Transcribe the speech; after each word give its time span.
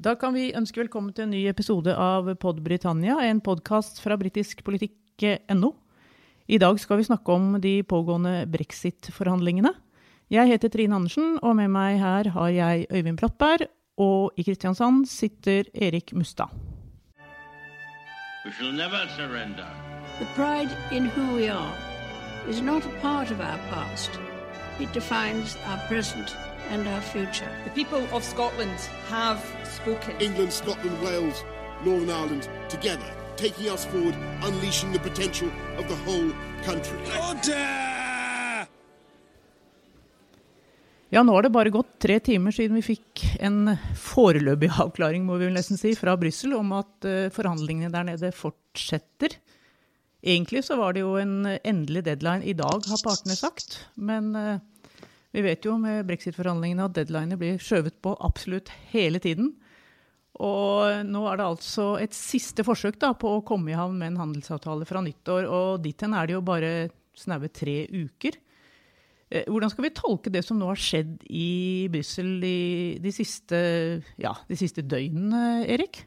Da 0.00 0.14
kan 0.16 0.32
vi 0.32 0.46
ønske 0.56 0.80
velkommen 0.80 1.12
til 1.12 1.26
en 1.26 1.34
ny 1.34 1.42
episode 1.50 1.92
av 1.92 2.30
Pod 2.40 2.62
Britannia, 2.64 3.18
en 3.20 3.42
podkast 3.44 3.98
fra 4.00 4.16
britiskpolitikk.no. 4.16 5.68
I 6.48 6.56
dag 6.62 6.80
skal 6.80 7.02
vi 7.02 7.04
snakke 7.04 7.34
om 7.36 7.58
de 7.60 7.74
pågående 7.84 8.46
brexit-forhandlingene. 8.48 9.74
Jeg 10.32 10.48
heter 10.54 10.72
Trine 10.72 10.96
Andersen, 10.96 11.36
og 11.44 11.52
med 11.60 11.68
meg 11.76 12.00
her 12.00 12.32
har 12.32 12.48
jeg 12.48 12.88
Øyvind 12.88 13.20
Brattberg, 13.20 13.68
og 14.00 14.40
i 14.40 14.46
Kristiansand 14.48 15.04
sitter 15.04 15.68
Erik 15.74 16.14
Mustad. 16.16 16.48
We 18.46 18.56
shall 18.56 18.72
never 18.72 19.04
surrender. 19.18 19.68
The 20.16 20.28
pride 20.32 20.72
in 20.96 21.12
who 21.12 21.36
we 21.36 21.52
are 21.52 21.76
is 22.48 22.62
not 22.62 22.88
a 22.88 23.00
part 23.02 23.30
of 23.30 23.40
our 23.40 23.60
past. 23.68 24.16
It 24.80 24.88
defines 24.94 25.58
our 25.68 25.80
present 25.92 26.32
and 26.70 26.86
our 26.88 27.00
future. 27.00 27.50
The 27.64 27.70
people 27.70 28.02
of 28.16 28.24
Scotland 28.24 28.78
have 29.08 29.40
spoken. 29.64 30.14
England, 30.20 30.52
Scotland, 30.52 30.96
Wales, 31.02 31.44
Northern 31.84 32.10
Ireland 32.10 32.48
together, 32.68 33.10
taking 33.36 33.68
us 33.68 33.84
forward, 33.84 34.14
unleashing 34.42 34.92
the 34.92 34.98
potential 34.98 35.48
of 35.78 35.88
the 35.88 35.96
whole 36.06 36.32
country. 36.64 36.98
Ja, 41.12 41.24
nå 41.26 41.34
har 41.34 41.42
det 41.42 41.50
bare 41.50 41.72
gått 41.74 41.96
tre 41.98 42.20
timer 42.22 42.54
siden 42.54 42.76
vi 42.78 42.84
fikk 42.92 43.24
en 43.42 43.72
foreløpig 43.98 44.68
avklaring 44.78 45.24
må 45.26 45.40
vi 45.40 45.48
vel 45.48 45.56
nesten 45.58 45.80
si, 45.80 45.96
fra 45.98 46.14
Brussel 46.14 46.54
om 46.54 46.70
at 46.78 47.08
uh, 47.08 47.26
forhandlingene 47.34 47.90
der 47.90 48.06
nede 48.12 48.30
fortsetter. 48.30 49.34
Egentlig 50.22 50.62
så 50.68 50.76
var 50.78 50.94
det 50.94 51.02
jo 51.02 51.16
en 51.18 51.48
endelig 51.48 52.04
deadline 52.06 52.46
i 52.46 52.54
dag, 52.54 52.86
har 52.86 53.02
partene 53.02 53.34
sagt. 53.34 53.80
Men 53.96 54.30
uh, 54.38 54.60
vi 55.34 55.42
vet 55.44 55.66
jo 55.66 55.76
med 55.78 56.06
brexit-forhandlingene 56.08 56.88
at 56.88 56.96
deadliner 56.96 57.38
blir 57.38 57.60
skjøvet 57.62 58.00
på 58.02 58.16
absolutt 58.18 58.72
hele 58.90 59.20
tiden. 59.22 59.52
Og 60.40 61.04
nå 61.06 61.24
er 61.28 61.38
det 61.38 61.46
altså 61.46 61.86
et 62.00 62.14
siste 62.16 62.64
forsøk 62.66 62.98
da, 63.02 63.12
på 63.18 63.36
å 63.36 63.42
komme 63.46 63.72
i 63.72 63.78
havn 63.78 63.98
med 64.00 64.12
en 64.12 64.22
handelsavtale 64.24 64.86
fra 64.88 65.02
nyttår. 65.04 65.46
Og 65.46 65.82
dit 65.84 66.06
hen 66.06 66.16
er 66.16 66.28
det 66.28 66.38
jo 66.38 66.44
bare 66.46 66.72
snaue 67.18 67.50
tre 67.52 67.82
uker. 67.90 68.38
Eh, 69.30 69.46
hvordan 69.46 69.70
skal 69.70 69.86
vi 69.86 69.94
tolke 69.94 70.32
det 70.32 70.42
som 70.46 70.58
nå 70.58 70.70
har 70.72 70.80
skjedd 70.80 71.20
i 71.30 71.86
Brussel 71.92 72.38
de, 72.42 72.56
de, 73.04 73.12
ja, 74.22 74.34
de 74.48 74.58
siste 74.58 74.82
døgnene, 74.86 75.66
Erik? 75.70 76.02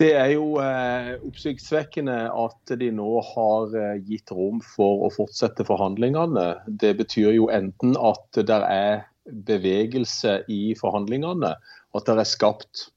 Det 0.00 0.10
er 0.18 0.32
jo 0.32 0.56
eh, 0.58 1.12
oppsiktsvekkende 1.22 2.16
at 2.34 2.72
de 2.80 2.88
nå 2.96 3.10
har 3.28 3.76
eh, 3.78 4.00
gitt 4.02 4.32
rom 4.34 4.58
for 4.74 5.04
å 5.06 5.10
fortsette 5.14 5.66
forhandlingene. 5.68 6.46
Det 6.66 6.96
betyr 6.98 7.30
jo 7.36 7.46
enten 7.54 7.94
at 8.00 8.40
det 8.40 8.58
er 8.58 9.04
bevegelse 9.24 10.40
i 10.50 10.74
forhandlingene, 10.78 11.54
at 11.94 12.10
det 12.10 12.16
er 12.18 12.28
skapt 12.28 12.88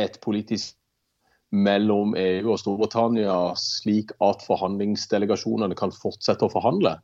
et 0.00 0.18
politisk 0.24 0.74
mellom 1.52 2.16
EU 2.16 2.50
og 2.50 2.58
Storbritannia 2.60 3.38
slik 3.60 4.10
at 4.24 4.42
forhandlingsdelegasjonene 4.46 5.76
kan 5.78 5.92
fortsette 5.94 6.48
å 6.48 6.52
forhandle. 6.52 6.96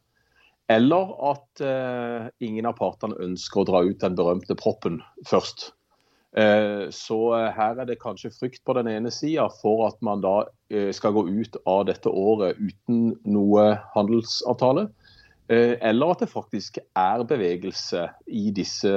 Eller 0.69 1.13
at 1.31 1.63
eh, 1.65 2.29
ingen 2.45 2.67
av 2.69 2.81
partene 2.81 3.17
ønsker 3.25 3.63
å 3.63 3.69
dra 3.69 3.87
ut 3.87 4.03
den 4.03 4.19
berømte 4.19 4.59
proppen 4.59 4.99
først. 5.29 5.71
Eh, 6.37 6.91
så 6.91 7.19
eh, 7.39 7.53
her 7.57 7.79
er 7.81 7.89
det 7.89 8.01
kanskje 8.03 8.31
frykt 8.35 8.61
på 8.69 8.75
den 8.77 8.91
ene 8.91 9.11
sida 9.15 9.47
for 9.63 9.87
at 9.87 9.97
man 10.05 10.21
da 10.21 10.43
eh, 10.69 10.91
skal 10.93 11.15
gå 11.17 11.25
ut 11.29 11.57
av 11.65 11.87
dette 11.89 12.13
året 12.13 12.59
uten 12.61 13.15
noe 13.25 13.71
handelsavtale. 13.95 14.89
Eller 15.49 16.11
at 16.13 16.21
det 16.21 16.27
faktisk 16.29 16.77
er 16.77 17.23
bevegelse 17.25 18.03
i 18.29 18.51
disse 18.53 18.91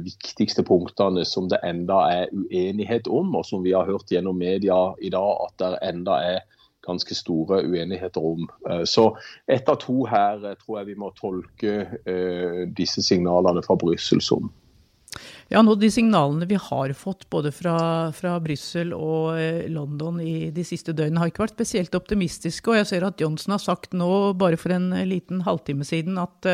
viktigste 0.00 0.62
punktene 0.64 1.20
som 1.28 1.50
det 1.52 1.58
enda 1.68 1.98
er 2.08 2.30
uenighet 2.32 3.10
om, 3.12 3.34
og 3.36 3.44
som 3.44 3.60
vi 3.60 3.74
har 3.76 3.84
hørt 3.84 4.08
gjennom 4.08 4.40
media 4.40 4.78
i 5.04 5.10
dag 5.12 5.42
at 5.44 5.58
det 5.60 5.82
enda 5.90 6.16
er 6.30 6.62
ganske 6.88 7.12
store 7.12 7.60
uenigheter 7.68 8.24
om. 8.24 8.48
Så 8.88 9.10
ett 9.44 9.68
av 9.68 9.82
to 9.84 10.06
her 10.08 10.40
tror 10.62 10.78
jeg 10.78 10.94
vi 10.94 10.96
må 10.96 11.12
tolke 11.20 11.76
disse 12.72 13.04
signalene 13.04 13.60
fra 13.68 13.76
Brussel 13.76 14.24
som. 14.24 14.48
Ja, 15.52 15.60
nå 15.60 15.74
De 15.76 15.90
signalene 15.92 16.46
vi 16.48 16.56
har 16.56 16.92
fått 16.96 17.26
både 17.32 17.52
fra, 17.52 17.76
fra 18.16 18.38
Brussel 18.40 18.94
og 18.96 19.36
London 19.72 20.20
i 20.24 20.50
de 20.54 20.64
siste 20.64 20.94
døgnene, 20.96 21.20
har 21.20 21.32
ikke 21.32 21.44
vært 21.44 21.58
spesielt 21.58 21.98
optimistiske. 21.98 22.70
og 22.70 22.80
Jeg 22.80 22.88
ser 22.88 23.06
at 23.06 23.20
Johnson 23.20 23.56
har 23.56 23.62
sagt 23.62 23.92
nå, 23.96 24.32
bare 24.40 24.60
for 24.60 24.72
en 24.72 24.90
liten 25.08 25.44
halvtime 25.44 25.84
siden, 25.86 26.16
at 26.22 26.48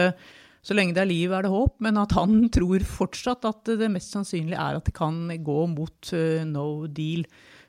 så 0.68 0.74
lenge 0.74 0.96
det 0.96 1.04
er 1.04 1.10
liv, 1.10 1.32
er 1.32 1.46
det 1.46 1.52
håp. 1.52 1.76
Men 1.84 2.00
at 2.02 2.16
han 2.18 2.40
tror 2.56 2.84
fortsatt 2.86 3.46
at 3.48 3.70
det 3.78 3.92
mest 3.92 4.16
sannsynlige 4.16 4.58
er 4.58 4.80
at 4.80 4.88
det 4.88 4.96
kan 4.96 5.22
gå 5.44 5.60
mot 5.70 6.12
no 6.50 6.68
deal. 6.90 7.24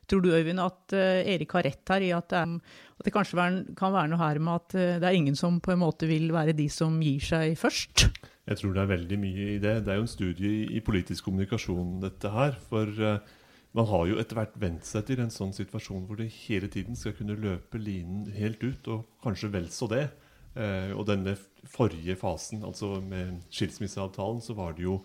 Tror 0.09 0.25
du 0.25 0.31
Øyvind, 0.33 0.61
at 0.63 0.95
Erik 0.97 1.53
har 1.53 1.67
rett 1.67 1.91
her 1.94 2.01
i 2.01 2.09
at 2.17 2.31
det, 2.33 2.39
er, 2.41 2.79
at 2.97 3.05
det 3.05 3.13
kanskje 3.13 3.51
kan 3.78 3.94
være 3.94 4.09
noe 4.09 4.23
her 4.23 4.39
med 4.41 4.55
at 4.57 4.78
det 5.03 5.05
er 5.05 5.13
ingen 5.13 5.38
som 5.38 5.59
på 5.61 5.75
en 5.75 5.83
måte 5.83 6.09
vil 6.09 6.31
være 6.33 6.57
de 6.57 6.66
som 6.73 6.97
gir 7.05 7.22
seg 7.22 7.53
først? 7.61 8.07
Jeg 8.49 8.59
tror 8.59 8.73
det 8.73 8.81
er 8.81 8.93
veldig 8.95 9.19
mye 9.21 9.49
i 9.55 9.59
det. 9.61 9.75
Det 9.85 9.93
er 9.93 9.99
jo 9.99 10.07
en 10.07 10.09
studie 10.09 10.63
i, 10.65 10.81
politisk 10.81 11.27
kommunikasjon, 11.27 11.99
dette 12.01 12.31
her. 12.33 12.57
For 12.71 12.89
uh, 12.97 13.19
man 13.77 13.89
har 13.91 14.07
jo 14.09 14.17
etter 14.21 14.39
hvert 14.39 14.57
vent 14.61 14.87
seg 14.89 15.05
til 15.05 15.21
en 15.21 15.33
sånn 15.33 15.53
situasjon 15.53 16.07
hvor 16.09 16.17
det 16.17 16.31
hele 16.47 16.71
tiden 16.73 16.97
skal 16.97 17.13
kunne 17.17 17.37
løpe 17.37 17.77
linen 17.77 18.25
helt 18.33 18.63
ut, 18.65 18.89
og 18.89 19.05
kanskje 19.23 19.51
vel 19.53 19.69
så 19.73 19.89
det. 19.91 20.07
og 20.97 21.05
denne 21.05 21.35
forrige 21.69 22.15
fasen, 22.17 22.63
altså 22.65 22.97
med 23.05 23.37
skilsmisseavtalen, 23.53 24.41
så 24.41 24.55
var 24.57 24.73
det 24.75 24.87
jo 24.87 24.97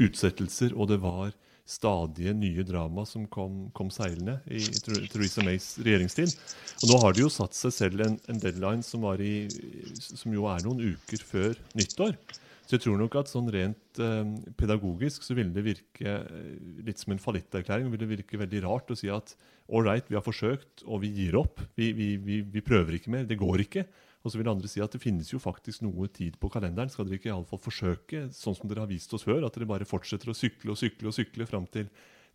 utsettelser, 0.00 0.72
og 0.74 0.88
det 0.88 0.98
var 1.02 1.34
stadige 1.66 2.32
nye 2.34 2.62
drama 2.62 3.02
som 3.06 3.26
kom, 3.26 3.66
kom 3.74 3.90
seilende 3.90 4.38
i 4.46 4.62
Theresa 5.10 5.42
Mays 5.44 5.72
regjeringstid. 5.82 6.34
Og 6.84 6.92
nå 6.92 6.98
har 7.02 7.16
de 7.16 7.24
jo 7.24 7.30
satt 7.32 7.58
seg 7.58 7.74
selv 7.74 8.04
en, 8.06 8.18
en 8.30 8.42
deadline 8.42 8.86
som, 8.86 9.02
i, 9.18 9.48
som, 9.98 10.30
jo 10.34 10.46
er 10.50 10.62
noen 10.66 10.94
uker 10.94 11.24
før 11.26 11.58
nyttår. 11.78 12.14
Så 12.66 12.74
jeg 12.74 12.82
tror 12.82 12.96
nok 12.98 13.14
at 13.20 13.30
sånn 13.30 13.46
rent 13.54 14.00
eh, 14.02 14.30
pedagogisk 14.58 15.22
så 15.22 15.36
ville 15.38 15.54
det 15.54 15.62
virke 15.62 16.16
eh, 16.18 16.56
litt 16.86 16.98
som 16.98 17.14
en 17.14 17.22
fallitterklæring. 17.22 17.86
Det 17.86 17.94
ville 17.94 18.10
virke 18.16 18.40
veldig 18.40 18.62
rart 18.64 18.90
å 18.90 18.96
si 18.98 19.10
at 19.12 19.36
all 19.70 19.86
vi 19.86 20.14
har 20.18 20.24
forsøkt, 20.24 20.82
og 20.86 21.04
vi 21.04 21.12
gir 21.14 21.38
opp. 21.38 21.62
Vi, 21.78 21.92
vi, 21.94 22.16
vi, 22.22 22.40
vi 22.42 22.62
prøver 22.66 22.98
ikke 22.98 23.14
mer. 23.14 23.24
Det 23.26 23.38
går 23.38 23.62
ikke. 23.66 23.86
Og 24.26 24.32
så 24.32 24.40
vil 24.40 24.50
andre 24.50 24.66
si 24.70 24.82
at 24.82 24.90
det 24.90 25.02
finnes 25.02 25.30
jo 25.30 25.38
faktisk 25.38 25.84
noe 25.86 26.08
tid 26.10 26.34
på 26.42 26.50
kalenderen. 26.50 26.90
Skal 26.90 27.06
dere 27.06 27.20
ikke 27.20 27.30
iallfall 27.30 27.62
forsøke, 27.62 28.24
sånn 28.34 28.58
som 28.58 28.66
dere 28.66 28.82
har 28.82 28.90
vist 28.90 29.14
oss 29.14 29.26
før, 29.26 29.46
at 29.46 29.54
dere 29.54 29.68
bare 29.70 29.86
fortsetter 29.86 30.32
å 30.32 30.34
sykle 30.34 30.74
og 30.74 30.80
sykle 30.80 31.12
og 31.12 31.14
sykle 31.14 31.46
fram 31.46 31.68
til, 31.70 31.86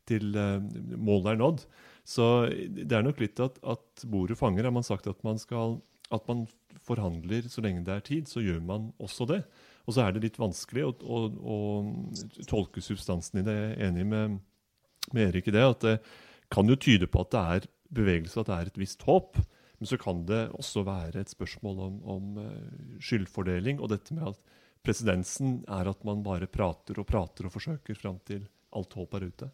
til 0.08 0.31
uh, 0.40 0.64
målet 0.96 1.34
er 1.34 1.41
nådd? 1.41 1.66
Så 2.08 2.28
det 2.47 2.96
er 2.96 3.03
nok 3.03 3.20
litt 3.20 3.44
at, 3.44 3.59
at 3.68 4.06
bordet 4.08 4.40
fanger. 4.40 4.70
Har 4.70 4.75
man 4.80 4.88
sagt 4.88 5.12
at 5.12 5.20
man, 5.28 5.41
skal, 5.41 5.81
at 6.16 6.24
man 6.31 6.46
forhandler 6.88 7.52
så 7.52 7.64
lenge 7.66 7.84
det 7.84 7.97
er 7.97 8.08
tid, 8.08 8.31
så 8.31 8.44
gjør 8.44 8.64
man 8.72 8.94
også 9.03 9.28
det. 9.34 9.44
Og 9.88 9.96
så 9.96 10.06
er 10.06 10.14
det 10.14 10.24
litt 10.25 10.40
vanskelig 10.42 10.86
å, 10.88 10.92
å, 11.02 11.22
å 11.42 11.58
tolke 12.50 12.84
substansen 12.84 13.42
i 13.42 13.46
det. 13.47 13.56
Jeg 13.58 13.72
er 13.78 13.88
enig 13.90 14.06
med, 14.12 14.38
med 15.12 15.30
Erik 15.30 15.50
i 15.50 15.56
det. 15.56 15.66
At 15.66 15.86
det 15.86 15.96
kan 16.53 16.69
jo 16.69 16.78
tyde 16.80 17.09
på 17.12 17.24
at 17.24 17.34
det 17.34 17.44
er 17.56 17.69
bevegelse, 17.91 18.40
at 18.40 18.52
det 18.52 18.58
er 18.58 18.72
et 18.72 18.81
visst 18.81 19.06
håp. 19.08 19.40
Men 19.81 19.90
så 19.90 19.97
kan 19.97 20.25
det 20.30 20.44
også 20.53 20.84
være 20.86 21.24
et 21.24 21.34
spørsmål 21.34 21.80
om, 21.88 21.96
om 22.16 22.36
uh, 22.38 23.00
skyldfordeling. 23.02 23.81
Og 23.81 23.90
dette 23.94 24.14
med 24.14 24.30
at 24.30 24.59
presedensen 24.86 25.62
er 25.70 25.90
at 25.90 26.06
man 26.06 26.22
bare 26.25 26.50
prater 26.50 27.02
og 27.02 27.09
prater 27.09 27.47
og 27.47 27.56
forsøker 27.56 27.97
fram 27.97 28.22
til 28.28 28.46
alt 28.78 28.94
håp 28.97 29.18
er 29.18 29.28
ute. 29.31 29.50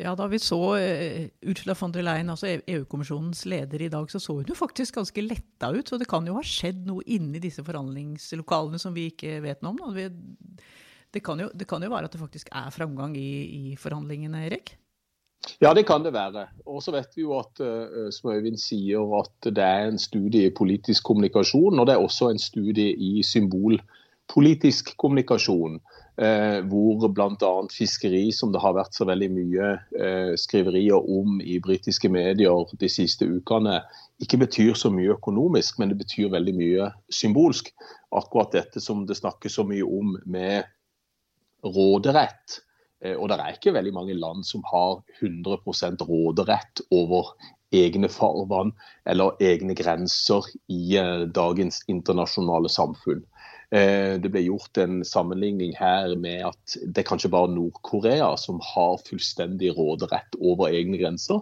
Ja, 0.00 0.14
Da 0.16 0.26
vi 0.26 0.38
så 0.40 0.58
uh, 0.74 1.24
Ursula 1.46 1.74
von 1.78 1.92
der 1.92 2.04
Leyen, 2.06 2.30
altså 2.32 2.48
EU-kommisjonens 2.66 3.44
leder, 3.46 3.82
i 3.82 3.90
dag, 3.92 4.10
så 4.10 4.20
så 4.20 4.38
hun 4.38 4.48
jo 4.48 4.56
faktisk 4.56 4.96
ganske 4.96 5.24
letta 5.24 5.72
ut. 5.72 5.88
Så 5.88 5.98
det 6.00 6.08
kan 6.08 6.26
jo 6.26 6.38
ha 6.38 6.44
skjedd 6.46 6.86
noe 6.88 7.04
inni 7.06 7.42
disse 7.42 7.64
forhandlingslokalene 7.66 8.80
som 8.80 8.94
vi 8.96 9.10
ikke 9.12 9.40
vet 9.44 9.62
noe 9.62 9.76
om. 9.76 9.96
Det, 11.12 11.20
kan 11.20 11.40
jo, 11.40 11.50
det, 11.54 11.68
kan 11.68 11.82
jo, 11.82 11.90
være 11.92 12.08
at 12.08 12.14
det 12.14 12.22
faktisk 12.22 12.48
er 12.56 12.72
framgang 12.72 13.16
i, 13.16 13.72
i 13.72 13.76
forhandlingene, 13.76 14.46
Erik? 14.48 14.76
Ja, 15.60 15.74
det 15.74 15.84
kan 15.86 16.04
det 16.04 16.14
være. 16.14 16.46
Og 16.66 16.82
så 16.82 16.94
vet 16.94 17.12
vi 17.16 17.26
jo 17.26 17.36
at 17.36 17.60
uh, 17.60 18.08
som 18.14 18.30
Øyvind 18.32 18.60
sier, 18.62 19.02
at 19.18 19.50
det 19.50 19.64
er 19.64 19.90
en 19.90 19.98
studie 19.98 20.48
i 20.48 20.54
politisk 20.54 21.04
kommunikasjon, 21.04 21.78
og 21.78 21.86
det 21.86 21.96
er 21.96 22.04
også 22.04 22.30
en 22.30 22.40
studie 22.40 22.94
i 22.94 23.22
symbolpolitisk 23.26 24.96
kommunikasjon. 24.96 25.80
Uh, 26.22 26.60
hvor 26.70 27.08
bl.a. 27.10 27.52
fiskeri, 27.72 28.28
som 28.36 28.52
det 28.54 28.60
har 28.62 28.76
vært 28.76 28.94
så 28.94 29.06
veldig 29.08 29.28
mye 29.32 29.70
eh, 29.98 30.34
skriverier 30.38 31.08
om 31.10 31.40
i 31.40 31.56
britiske 31.64 32.06
medier 32.12 32.74
de 32.78 32.90
siste 32.92 33.26
ukene, 33.26 33.80
ikke 34.22 34.38
betyr 34.44 34.76
så 34.78 34.92
mye 34.94 35.16
økonomisk, 35.16 35.80
men 35.80 35.90
det 35.90 35.98
betyr 36.04 36.30
veldig 36.30 36.54
mye 36.54 36.90
symbolsk. 37.10 37.72
Akkurat 38.14 38.54
dette 38.54 38.82
som 38.84 39.02
det 39.08 39.18
snakkes 39.18 39.58
så 39.58 39.66
mye 39.66 39.88
om 39.88 40.14
med 40.30 40.68
råderett 41.66 42.62
Eh, 43.02 43.16
og 43.18 43.30
det 43.30 43.38
er 43.40 43.56
ikke 43.56 43.74
veldig 43.74 43.94
mange 43.96 44.16
land 44.18 44.46
som 44.46 44.62
har 44.70 45.02
100% 45.20 46.04
råderett 46.06 46.84
over 46.94 47.34
egne 47.72 48.10
farvann 48.12 48.74
eller 49.08 49.38
egne 49.42 49.74
grenser 49.74 50.46
i 50.70 50.96
eh, 51.00 51.26
dagens 51.26 51.82
internasjonale 51.90 52.70
samfunn. 52.72 53.24
Eh, 53.72 54.18
det 54.20 54.28
ble 54.28 54.44
gjort 54.44 54.76
en 54.82 55.00
sammenligning 55.06 55.72
her 55.78 56.12
med 56.20 56.44
at 56.50 56.74
det 56.84 57.02
er 57.02 57.08
kanskje 57.08 57.32
bare 57.32 57.48
Nord-Korea 57.54 58.34
som 58.36 58.60
har 58.74 58.98
fullstendig 59.06 59.72
råderett 59.78 60.36
over 60.40 60.68
egne 60.68 61.00
grenser. 61.00 61.40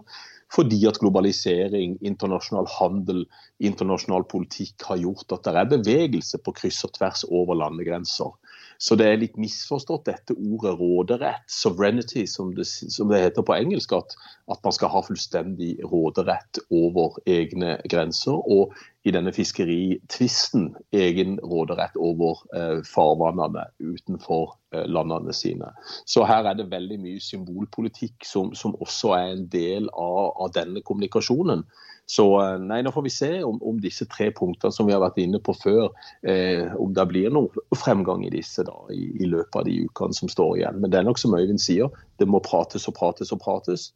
Fordi 0.51 0.81
at 0.87 0.99
globalisering, 0.99 1.95
internasjonal 2.03 2.67
handel, 2.73 3.23
internasjonal 3.63 4.25
politikk 4.31 4.83
har 4.83 4.99
gjort 4.99 5.31
at 5.31 5.47
det 5.47 5.59
er 5.59 5.69
bevegelse 5.77 6.41
på 6.43 6.53
kryss 6.57 6.81
og 6.87 6.91
tvers 6.97 7.23
over 7.29 7.55
landegrenser. 7.59 8.33
Så 8.81 8.97
det 8.97 9.05
er 9.07 9.19
litt 9.21 9.35
misforstått 9.37 10.07
dette 10.09 10.33
ordet 10.33 10.73
råderett, 10.79 11.43
sovereignty, 11.53 12.23
som 12.27 12.49
det, 12.57 12.65
som 12.65 13.11
det 13.11 13.19
heter 13.21 13.45
på 13.45 13.53
engelsk. 13.53 13.93
At, 13.93 14.15
at, 14.49 14.57
man 14.65 14.73
skal 14.73 14.89
ha 14.91 15.03
fullstendig 15.05 15.75
råderett 15.85 16.59
over 16.73 17.19
egne 17.29 17.77
grenser. 17.91 18.41
Og 18.41 18.73
i 19.03 19.11
denne 19.13 19.31
fiskeritvisten 19.33 20.67
egen 20.93 21.39
råderett 21.41 21.95
over 21.97 22.43
eh, 22.55 22.81
farvannene 22.85 23.63
utenfor 23.81 24.51
eh, 24.75 24.85
landene 24.85 25.33
sine. 25.33 25.71
Så 26.05 26.25
her 26.29 26.45
er 26.45 26.59
det 26.59 26.69
veldig 26.69 26.99
mye 27.01 27.21
symbolpolitikk 27.23 28.27
som, 28.27 28.53
som 28.53 28.77
også 28.77 29.15
er 29.17 29.31
en 29.31 29.47
del 29.49 29.89
av, 29.89 30.35
av 30.45 30.53
denne 30.57 30.83
kommunikasjonen. 30.85 31.65
Så 32.11 32.25
eh, 32.41 32.59
nei, 32.61 32.81
nå 32.85 32.93
får 32.93 33.05
vi 33.07 33.13
se 33.13 33.31
om, 33.47 33.57
om, 33.65 33.81
disse 33.81 34.05
tre 34.11 34.29
punktene 34.37 34.75
som 34.75 34.85
vi 34.89 34.93
har 34.93 35.01
vært 35.03 35.17
inne 35.23 35.41
på 35.41 35.55
før, 35.57 35.89
eh, 36.27 36.69
om 36.77 36.93
det 36.93 37.07
blir 37.09 37.33
noe 37.33 37.65
fremgang 37.79 38.25
i 38.27 38.33
disse 38.33 38.65
da, 38.67 38.77
i, 38.93 39.07
i, 39.17 39.29
løpet 39.31 39.61
av 39.63 39.67
de 39.69 39.77
ukene 39.87 40.17
som 40.17 40.29
står 40.29 40.59
igjen. 40.59 40.81
Men 40.83 40.93
det 40.93 41.01
er 41.01 41.09
nok 41.09 41.21
som 41.21 41.33
Øyvind 41.37 41.61
sier, 41.63 41.89
det 42.21 42.29
må 42.29 42.43
prates 42.45 42.85
og 42.91 42.97
prates 42.99 43.33
og 43.33 43.41
prates. 43.41 43.89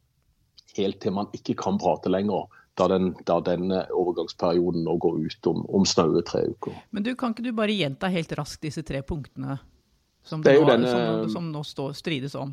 Helt 0.76 0.98
til 1.04 1.14
man 1.14 1.30
ikke 1.36 1.54
kan 1.60 1.78
prate 1.80 2.10
lenger. 2.10 2.50
Da, 2.76 2.88
den, 2.92 3.14
da 3.24 3.38
denne 3.40 3.86
overgangsperioden 3.88 4.82
nå 4.84 4.98
går 5.00 5.14
ut 5.24 5.48
om, 5.48 5.62
om 5.78 5.86
snaue 5.88 6.20
tre 6.28 6.42
uker. 6.52 6.74
Men 6.92 7.06
du, 7.06 7.14
Kan 7.16 7.32
ikke 7.32 7.46
du 7.46 7.54
bare 7.56 7.72
gjenta 7.72 8.10
helt 8.12 8.34
raskt 8.36 8.66
disse 8.68 8.84
tre 8.84 9.00
punktene 9.00 9.56
som, 10.26 10.42
det 10.44 10.58
nå, 10.58 10.66
denne, 10.68 10.90
som, 10.90 11.30
som 11.38 11.48
nå 11.54 11.62
står, 11.64 11.94
strides 11.96 12.34
om? 12.36 12.52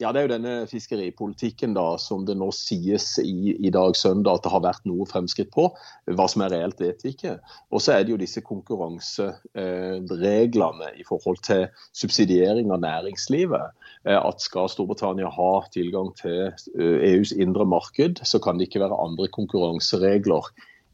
Ja, 0.00 0.12
Det 0.12 0.18
er 0.18 0.24
jo 0.24 0.32
denne 0.32 0.64
fiskeripolitikken 0.64 1.74
da, 1.76 1.98
som 2.00 2.24
det 2.24 2.32
nå 2.40 2.48
sies 2.56 3.18
i, 3.20 3.52
i 3.60 3.68
dag 3.74 3.92
søndag 3.98 4.38
at 4.38 4.44
det 4.46 4.52
har 4.54 4.62
vært 4.64 4.86
noe 4.88 5.04
fremskritt 5.04 5.50
på. 5.52 5.76
Hva 6.08 6.26
som 6.32 6.40
er 6.46 6.54
reelt, 6.54 6.80
vet 6.80 7.04
vi 7.04 7.12
ikke. 7.12 7.34
Og 7.68 7.84
så 7.84 7.92
er 7.92 8.00
det 8.06 8.12
jo 8.14 8.22
disse 8.22 8.40
konkurransereglene 8.46 10.88
eh, 10.88 10.96
i 11.02 11.04
forhold 11.04 11.44
til 11.44 11.68
subsidiering 11.92 12.72
av 12.72 12.80
næringslivet. 12.80 13.76
Eh, 14.08 14.16
at 14.16 14.40
skal 14.40 14.72
Storbritannia 14.72 15.28
ha 15.36 15.68
tilgang 15.76 16.16
til 16.16 16.48
eh, 16.48 17.12
EUs 17.12 17.36
indre 17.36 17.68
marked, 17.68 18.24
så 18.24 18.40
kan 18.40 18.56
det 18.56 18.64
ikke 18.70 18.80
være 18.86 19.02
andre 19.04 19.28
konkurranseregler 19.36 20.48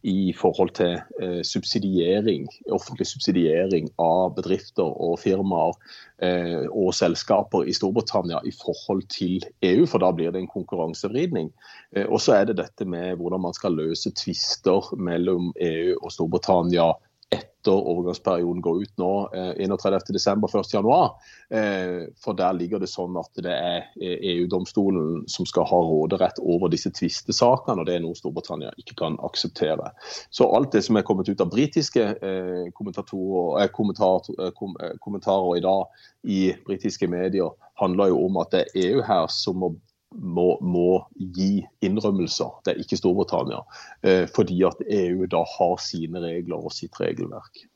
i 0.06 0.32
forhold 0.38 0.70
til 0.78 1.00
eh, 1.22 1.40
subsidiering, 1.42 2.46
offentlig 2.70 3.08
subsidiering 3.10 3.88
av 3.98 4.36
bedrifter 4.36 4.86
og 4.86 5.18
firmaer 5.18 5.74
eh, 6.22 6.62
og 6.70 6.92
selskaper 6.94 7.66
i 7.66 7.74
Storbritannia 7.74 8.38
i 8.46 8.52
forhold 8.54 9.02
til 9.10 9.42
EU, 9.66 9.82
for 9.90 10.04
da 10.04 10.12
blir 10.14 10.30
det 10.30 10.44
en 10.44 10.52
konkurransevridning. 10.52 11.50
Eh, 11.96 12.06
og 12.06 12.22
så 12.22 12.36
er 12.38 12.46
det 12.46 12.60
dette 12.60 12.86
med 12.86 13.18
hvordan 13.18 13.42
man 13.48 13.56
skal 13.56 13.74
løse 13.74 14.14
tvister 14.14 14.94
mellom 14.94 15.50
EU 15.58 15.98
og 15.98 16.14
Storbritannia 16.14 16.92
etter 17.30 17.72
overgangsperioden 17.72 18.62
går 18.62 18.82
ut 18.82 18.98
nå, 19.00 19.30
31.12. 19.34 19.58
Eh, 19.58 19.66
31.12.1.1. 19.66 21.10
Eh, 21.50 22.06
for 22.22 22.32
der 22.38 22.52
ligger 22.54 22.78
det 22.82 22.88
sånn 22.90 23.16
at 23.18 23.30
det 23.42 23.52
er 23.52 23.82
EU-domstolen 23.98 25.28
som 25.30 25.46
skal 25.48 25.64
ha 25.66 25.80
råderett 25.82 26.38
over 26.42 26.68
disse 26.72 26.90
tvistesakene, 26.94 27.80
og 27.82 27.86
det 27.88 27.94
er 27.96 28.02
noe 28.04 28.14
Storbritannia 28.18 28.70
ikke 28.78 28.94
kan 29.02 29.14
akseptere. 29.26 29.86
Så 30.30 30.44
alt 30.46 30.72
det 30.76 30.82
som 30.86 30.96
er 30.98 31.06
kommet 31.06 31.28
ut 31.28 31.40
av 31.42 31.50
britiske 31.50 32.04
eh, 32.14 32.66
kommentarer 32.76 35.56
i 35.56 35.66
dag 35.66 35.82
i 36.22 36.54
britiske 36.66 37.06
medier, 37.10 37.50
handler 37.76 38.06
jo 38.12 38.16
om 38.28 38.36
at 38.40 38.50
det 38.54 38.60
er 38.64 38.70
EU 38.86 38.98
her 39.04 39.26
som 39.32 39.54
må 39.60 39.68
må, 40.16 40.56
må, 40.64 40.90
gi 41.16 41.60
innrømmelser. 41.84 42.60
Det 42.64 42.74
er 42.74 42.82
ikke 42.82 42.98
Storbritannia. 42.98 43.62
Eh, 44.02 44.24
fordi 44.32 44.60
at 44.68 44.82
EU 44.82 45.26
da 45.30 45.42
har 45.56 45.80
sine 45.82 46.22
regler 46.24 46.68
og 46.68 46.74
sitt 46.74 46.96
regelverk. 47.00 47.66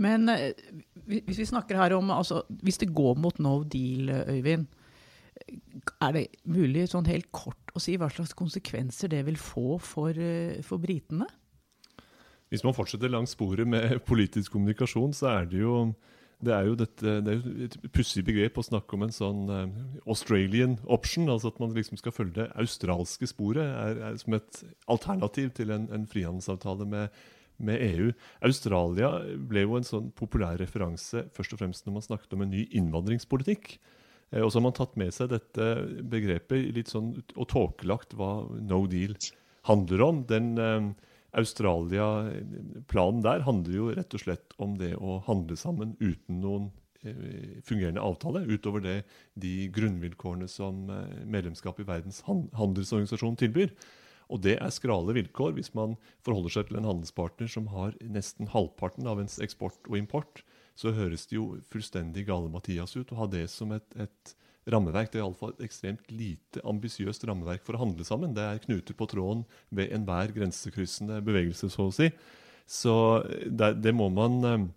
Men 0.00 0.28
eh, 0.32 0.52
hvis 1.04 1.42
vi 1.42 1.48
snakker 1.50 1.76
her 1.76 1.92
om 1.96 2.12
altså, 2.14 2.42
Hvis 2.64 2.80
det 2.80 2.94
går 2.96 3.18
mot 3.20 3.38
no 3.42 3.62
deal, 3.64 4.08
Øyvind. 4.28 4.68
Er 6.00 6.12
det 6.12 6.26
mulig 6.44 6.86
sånn 6.90 7.08
helt 7.08 7.30
kort 7.32 7.72
å 7.74 7.80
si 7.80 7.96
hva 7.98 8.10
slags 8.12 8.34
konsekvenser 8.36 9.10
det 9.12 9.22
vil 9.28 9.38
få 9.40 9.78
for, 9.82 10.12
eh, 10.12 10.60
for 10.66 10.82
britene? 10.82 11.28
Hvis 12.50 12.64
man 12.66 12.74
fortsetter 12.74 13.12
langs 13.12 13.36
sporet 13.36 13.68
med 13.68 14.00
politisk 14.10 14.56
kommunikasjon, 14.56 15.14
så 15.16 15.30
er 15.36 15.50
det 15.50 15.62
jo 15.62 15.74
det 16.40 16.52
er 16.56 16.68
jo 16.70 16.76
dette, 16.78 17.14
det 17.24 17.32
er 17.32 17.36
jo 17.36 17.66
et 17.66 17.74
pussig 17.92 18.22
begrep 18.24 18.56
å 18.56 18.64
snakke 18.64 18.96
om 18.96 19.04
en 19.04 19.12
sånn 19.12 19.42
uh, 19.52 19.66
Australian 20.08 20.78
option. 20.88 21.28
altså 21.28 21.50
At 21.52 21.60
man 21.60 21.74
liksom 21.76 22.00
skal 22.00 22.14
følge 22.16 22.38
det 22.38 22.48
australske 22.60 23.28
sporet 23.28 23.66
er, 23.66 24.00
er 24.08 24.16
som 24.20 24.36
et 24.38 24.62
alternativ 24.90 25.52
til 25.58 25.74
en, 25.74 25.84
en 25.92 26.06
frihandelsavtale 26.08 26.86
med, 26.88 27.20
med, 27.60 27.84
EU. 27.90 28.08
Australia 28.48 29.12
ble 29.50 29.66
jo 29.66 29.76
en 29.76 29.86
sånn 29.86 30.08
populær 30.16 30.56
referanse 30.62 31.26
først 31.36 31.56
og 31.56 31.60
fremst 31.60 31.84
når 31.84 31.98
man 31.98 32.08
snakket 32.08 32.36
om 32.36 32.46
en 32.46 32.54
ny 32.56 32.64
innvandringspolitikk. 32.80 33.74
Uh, 34.32 34.40
og 34.40 34.48
så 34.48 34.62
har 34.62 34.66
man 34.70 34.78
tatt 34.80 34.96
med 35.00 35.12
seg 35.16 35.34
dette 35.34 35.70
begrepet 36.08 36.72
litt 36.72 36.92
sånn, 36.92 37.18
og 37.36 37.52
tåkelagt 37.52 38.16
hva 38.16 38.32
no 38.64 38.86
deal 38.88 39.18
handler 39.68 40.08
om. 40.08 40.24
Den... 40.30 40.52
Australia-planen 41.36 43.22
der 43.24 43.44
handler 43.46 43.76
jo 43.76 43.88
rett 43.94 44.14
og 44.16 44.22
slett 44.24 44.54
om 44.58 44.76
det 44.80 44.94
å 44.98 45.20
handle 45.28 45.56
sammen 45.58 45.94
uten 46.00 46.40
noen 46.42 46.68
eh, 47.04 47.60
fungerende 47.66 48.02
avtale, 48.02 48.42
utover 48.50 48.82
det 48.84 48.96
de 49.38 49.68
grunnvilkårene 49.74 50.48
som 50.50 50.88
eh, 50.90 51.24
medlemskap 51.24 51.80
i 51.80 51.88
Verdens 51.88 52.22
handelsorganisasjon 52.26 53.38
tilbyr. 53.40 53.74
Og 54.30 54.42
det 54.44 54.56
er 54.62 54.74
skrale 54.74 55.14
vilkår 55.16 55.56
hvis 55.56 55.72
man 55.74 55.96
forholder 56.26 56.54
seg 56.54 56.68
til 56.68 56.78
en 56.78 56.88
handelspartner 56.90 57.50
som 57.50 57.66
har 57.72 57.96
nesten 58.02 58.50
halvparten 58.52 59.08
av 59.10 59.22
ens 59.22 59.40
eksport 59.42 59.78
og 59.90 59.98
import. 59.98 60.44
Så 60.80 60.94
høres 60.96 61.26
det 61.28 61.36
jo 61.36 61.58
fullstendig 61.72 62.24
gale-Mathias 62.28 62.96
ut 62.96 63.10
å 63.12 63.22
ha 63.22 63.26
det 63.28 63.44
som 63.52 63.74
et, 63.76 63.84
et 64.00 64.34
rammeverk. 64.70 65.10
Det 65.10 65.20
er 65.20 65.24
iallfall 65.24 65.52
et 65.54 65.66
ekstremt 65.66 66.12
lite 66.12 66.62
ambisiøst 66.68 67.24
rammeverk 67.28 67.64
for 67.66 67.76
å 67.76 67.82
handle 67.82 68.06
sammen. 68.06 68.34
Det 68.36 68.44
er 68.44 68.62
knuter 68.64 68.96
på 68.96 69.08
tråden 69.10 69.44
ved 69.68 69.92
enhver 69.96 70.32
grensekryssende 70.36 71.20
bevegelse, 71.26 71.68
så 71.72 71.88
å 71.88 71.94
si. 71.94 72.10
Så 72.70 72.94
det, 73.46 73.74
det 73.82 73.92
må 73.96 74.06
man 74.14 74.36
eh, 74.46 74.68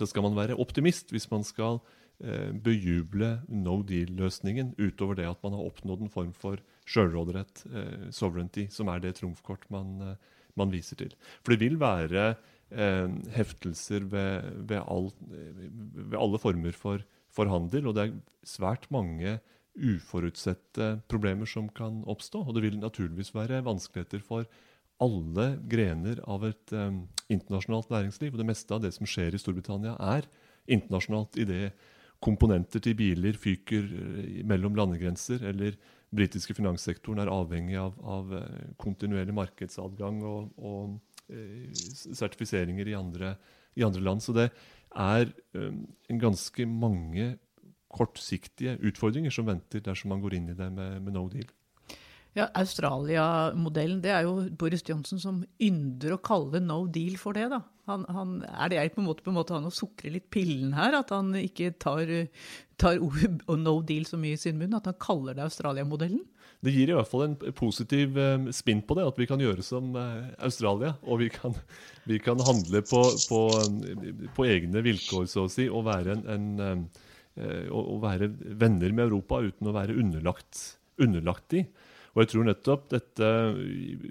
Da 0.00 0.06
skal 0.08 0.24
man 0.24 0.34
være 0.34 0.56
optimist 0.58 1.12
hvis 1.14 1.28
man 1.30 1.44
skal 1.46 1.78
eh, 2.24 2.50
bejuble 2.52 3.36
no 3.52 3.80
deal-løsningen, 3.86 4.74
utover 4.80 5.20
det 5.20 5.28
at 5.28 5.42
man 5.44 5.54
har 5.56 5.68
oppnådd 5.68 6.06
en 6.06 6.12
form 6.12 6.32
for 6.34 6.62
sjølråderett, 6.90 7.64
eh, 7.70 8.08
sovereignty, 8.10 8.66
som 8.72 8.88
er 8.90 9.04
det 9.04 9.18
trumfkort 9.20 9.68
man, 9.70 10.00
eh, 10.02 10.16
man, 10.58 10.72
viser 10.72 10.98
til. 10.98 11.12
For 11.44 11.54
det 11.54 11.62
vil 11.62 11.78
være 11.80 12.24
eh, 12.32 12.40
heftelser 13.34 14.04
ved, 14.06 14.44
ved, 14.70 14.78
all, 14.86 15.08
ved 15.26 16.18
alle 16.18 16.38
former 16.38 16.76
for 16.76 17.02
for 17.34 17.50
handel. 17.50 17.88
Og 17.88 17.96
det 17.96 18.06
er 18.06 18.16
svært 18.46 18.88
mange 18.92 19.38
uforutsette 19.80 20.96
problemer 21.10 21.48
som 21.48 21.70
kan 21.72 22.02
oppstå. 22.10 22.42
Og 22.44 22.56
det 22.56 22.66
vil 22.66 22.80
naturligvis 22.80 23.32
være 23.36 23.62
vanskeligheter 23.66 24.24
for 24.24 24.48
alle 25.00 25.46
grener 25.70 26.20
av 26.28 26.44
et 26.44 26.74
um, 26.76 27.06
internasjonalt 27.32 27.92
næringsliv. 27.92 28.34
Og 28.34 28.42
det 28.42 28.50
meste 28.50 28.76
av 28.76 28.82
det 28.84 28.92
som 28.96 29.08
skjer 29.08 29.36
i 29.36 29.40
Storbritannia, 29.40 29.96
er 29.96 30.28
internasjonalt 30.70 31.38
i 31.40 31.48
det 31.48 31.64
komponenter 32.20 32.82
til 32.84 32.98
biler 32.98 33.38
fyker 33.40 33.86
eh, 33.96 34.42
mellom 34.44 34.74
landegrenser, 34.76 35.40
eller 35.48 35.78
britiske 36.12 36.52
finanssektoren 36.52 37.22
er 37.22 37.30
avhengig 37.32 37.78
av, 37.80 37.94
av 38.04 38.34
eh, 38.36 38.66
kontinuerlig 38.82 39.32
markedsadgang 39.38 40.18
og, 40.28 40.50
og 40.60 40.82
eh, 40.90 40.98
sertifiseringer 41.74 42.88
i 42.90 42.96
andre, 42.98 43.34
i 43.78 43.84
andre 43.86 44.02
land. 44.04 44.24
Så 44.24 44.34
det 44.36 44.48
er 44.90 45.30
um, 45.54 45.84
en 46.10 46.20
ganske 46.22 46.66
mange 46.66 47.32
kortsiktige 47.90 48.76
utfordringer 48.86 49.34
som 49.34 49.48
venter 49.48 49.82
dersom 49.82 50.12
man 50.14 50.22
går 50.22 50.36
inn 50.38 50.52
i 50.52 50.58
det 50.58 50.70
med, 50.74 51.00
med 51.02 51.16
no 51.16 51.26
deal. 51.32 51.48
Ja, 52.38 52.46
Australia-modellen, 52.54 53.98
det 54.04 54.12
er 54.14 54.26
jo 54.28 54.36
Boris 54.58 54.84
Johnson 54.86 55.18
som 55.18 55.40
ynder 55.62 56.14
å 56.14 56.22
kalle 56.22 56.60
no 56.62 56.84
deal 56.86 57.16
for 57.18 57.34
det. 57.34 57.48
da. 57.50 57.62
Han, 57.90 58.04
han, 58.06 58.36
er 58.46 58.70
det 58.70 58.84
på 58.94 59.02
en 59.02 59.08
måte, 59.08 59.24
på 59.26 59.32
en 59.32 59.38
måte 59.40 59.56
han 59.56 59.66
å 59.66 59.74
sukre 59.74 60.12
litt 60.14 60.28
pillen 60.30 60.76
her? 60.76 60.94
At 61.00 61.10
han 61.10 61.34
ikke 61.34 61.72
tar, 61.82 62.12
tar 62.78 63.00
no 63.58 63.80
deal 63.82 64.06
så 64.06 64.20
mye 64.20 64.38
i 64.38 64.42
sin 64.42 64.60
munn? 64.60 64.78
At 64.78 64.86
han 64.86 65.00
kaller 65.02 65.34
det 65.34 65.48
Australia-modellen? 65.48 66.22
det 66.60 66.72
gir 66.74 66.90
i 66.92 66.96
hvert 66.96 67.08
fall 67.08 67.24
en 67.24 67.36
positiv 67.56 68.18
eh, 68.20 68.48
spinn 68.52 68.82
på 68.84 68.96
det, 68.98 69.06
at 69.08 69.20
vi 69.20 69.26
kan 69.28 69.40
gjøre 69.40 69.64
som 69.64 69.94
eh, 69.96 70.32
Australia. 70.44 70.92
Og 71.08 71.22
vi 71.22 71.30
kan, 71.32 71.54
vi 72.08 72.18
kan 72.20 72.40
handle 72.44 72.82
på, 72.84 73.00
på, 73.30 73.40
på, 74.36 74.48
egne 74.48 74.82
vilkår, 74.84 75.24
så 75.30 75.46
å 75.46 75.52
si, 75.52 75.70
og 75.70 75.86
være, 75.88 76.18
en, 76.18 76.50
en, 76.60 76.82
å 77.72 77.84
eh, 77.86 78.02
være 78.02 78.28
venner 78.60 78.92
med 78.92 79.06
Europa 79.06 79.40
uten 79.46 79.70
å 79.70 79.76
være 79.76 79.96
underlagt, 80.02 80.66
underlagt 81.00 81.48
de. 81.56 81.64
Og 82.10 82.22
jeg 82.22 82.30
tror 82.32 82.46
nettopp 82.48 82.88
dette 82.90 83.26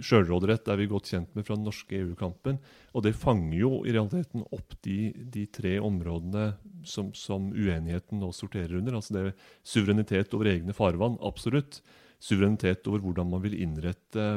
sjølråderett 0.06 0.70
er 0.72 0.80
vi 0.80 0.88
godt 0.92 1.10
kjent 1.12 1.34
med 1.36 1.46
fra 1.48 1.58
den 1.58 1.66
norske 1.68 1.98
EU-kampen. 1.98 2.60
Og 2.96 3.04
det 3.04 3.18
fanger 3.20 3.58
jo 3.60 3.72
i 3.84 3.94
realiteten 3.96 4.46
opp 4.56 4.78
de, 4.88 5.12
de 5.34 5.44
tre 5.52 5.76
områdene 5.84 6.54
som, 6.88 7.12
som, 7.18 7.50
uenigheten 7.52 8.22
nå 8.22 8.32
sorterer 8.36 8.78
under. 8.80 9.00
Altså 9.00 9.16
det 9.16 9.24
er 9.24 9.50
suverenitet 9.68 10.36
over 10.38 10.52
egne 10.54 10.76
farvann, 10.76 11.20
absolutt. 11.28 11.82
Suverenitet 12.24 12.88
over 12.88 13.04
hvordan 13.04 13.30
man 13.34 13.44
vil 13.44 13.58
innrette 13.60 14.30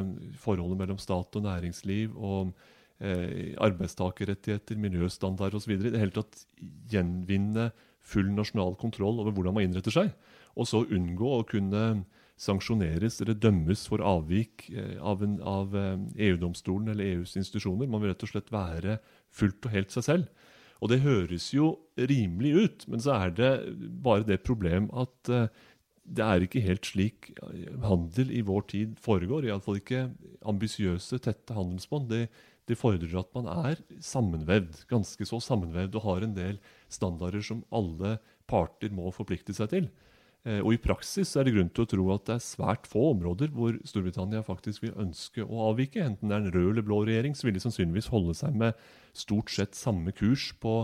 forholdet 0.42 0.82
mellom 0.82 0.98
stat 1.02 1.38
og 1.38 1.46
næringsliv. 1.46 2.18
og 2.18 2.52
eh, 3.02 3.54
arbeidstakerrettigheter, 3.62 4.78
miljøstandard 4.78 5.54
osv. 5.58 5.76
I 5.76 5.90
det 5.90 6.02
hele 6.02 6.14
tatt 6.14 6.44
gjenvinne 6.90 7.70
full 8.02 8.30
nasjonal 8.34 8.74
kontroll 8.80 9.22
over 9.22 9.34
hvordan 9.34 9.56
man 9.56 9.66
innretter 9.68 9.94
seg. 9.94 10.10
Og 10.58 10.68
så 10.68 10.82
unngå 10.82 11.30
å 11.38 11.46
kunne 11.48 12.02
sanksjoneres 12.42 13.20
eller 13.22 13.38
dømmes 13.38 13.84
for 13.90 14.02
avvik 14.04 14.66
eh, 14.72 14.96
av, 14.98 15.22
av 15.46 15.76
eh, 15.78 15.98
EU-domstolen 16.28 16.92
eller 16.92 17.16
EUs 17.16 17.36
institusjoner. 17.38 17.90
Man 17.90 18.02
vil 18.02 18.12
rett 18.12 18.24
og 18.26 18.32
slett 18.32 18.50
være 18.54 18.98
fullt 19.32 19.68
og 19.68 19.76
helt 19.76 19.94
seg 19.94 20.08
selv. 20.08 20.48
Og 20.82 20.90
det 20.90 21.04
høres 21.04 21.52
jo 21.54 21.76
rimelig 21.94 22.52
ut, 22.58 22.86
men 22.90 23.02
så 23.02 23.14
er 23.20 23.36
det 23.38 23.52
bare 24.02 24.26
det 24.26 24.40
problem 24.46 24.90
at 24.98 25.30
eh, 25.30 25.46
det 26.02 26.24
er 26.26 26.42
ikke 26.42 26.64
helt 26.64 26.88
slik 26.88 27.28
handel 27.84 28.32
i 28.34 28.40
vår 28.42 28.64
tid 28.72 28.96
foregår. 29.00 29.46
Iallfall 29.46 29.78
ikke 29.78 30.08
ambisiøse, 30.50 31.20
tette 31.22 31.54
handelsbånd. 31.54 32.08
Det, 32.10 32.24
det 32.66 32.78
fordrer 32.80 33.20
at 33.20 33.30
man 33.38 33.46
er 33.52 33.78
sammenvevd, 34.02 34.82
ganske 34.90 35.28
så 35.30 35.38
sammenvevd, 35.38 35.94
og 36.00 36.08
har 36.08 36.26
en 36.26 36.34
del 36.34 36.58
standarder 36.90 37.46
som 37.46 37.62
alle 37.70 38.16
parter 38.50 38.90
må 38.90 39.14
forplikte 39.14 39.54
seg 39.54 39.70
til. 39.70 39.86
Eh, 40.42 40.58
og 40.58 40.74
I 40.74 40.80
praksis 40.82 41.36
er 41.38 41.46
det 41.46 41.54
grunn 41.54 41.70
til 41.70 41.84
å 41.84 41.90
tro 41.92 42.06
at 42.14 42.24
det 42.26 42.34
er 42.34 42.44
svært 42.44 42.88
få 42.90 43.12
områder 43.12 43.52
hvor 43.54 43.76
Storbritannia 43.86 44.42
faktisk 44.46 44.82
vil 44.82 44.96
ønske 44.98 45.44
å 45.44 45.68
avvike. 45.68 46.02
Enten 46.02 46.30
det 46.30 46.36
er 46.38 46.42
en 46.42 46.54
rød 46.54 46.70
eller 46.72 46.86
blå 46.86 47.02
regjering, 47.06 47.36
så 47.38 47.46
vil 47.46 47.56
de 47.56 47.62
sannsynligvis 47.62 48.10
holde 48.12 48.34
seg 48.38 48.56
med 48.58 48.78
stort 49.16 49.52
sett 49.54 49.78
samme 49.78 50.14
kurs 50.16 50.50
på 50.62 50.80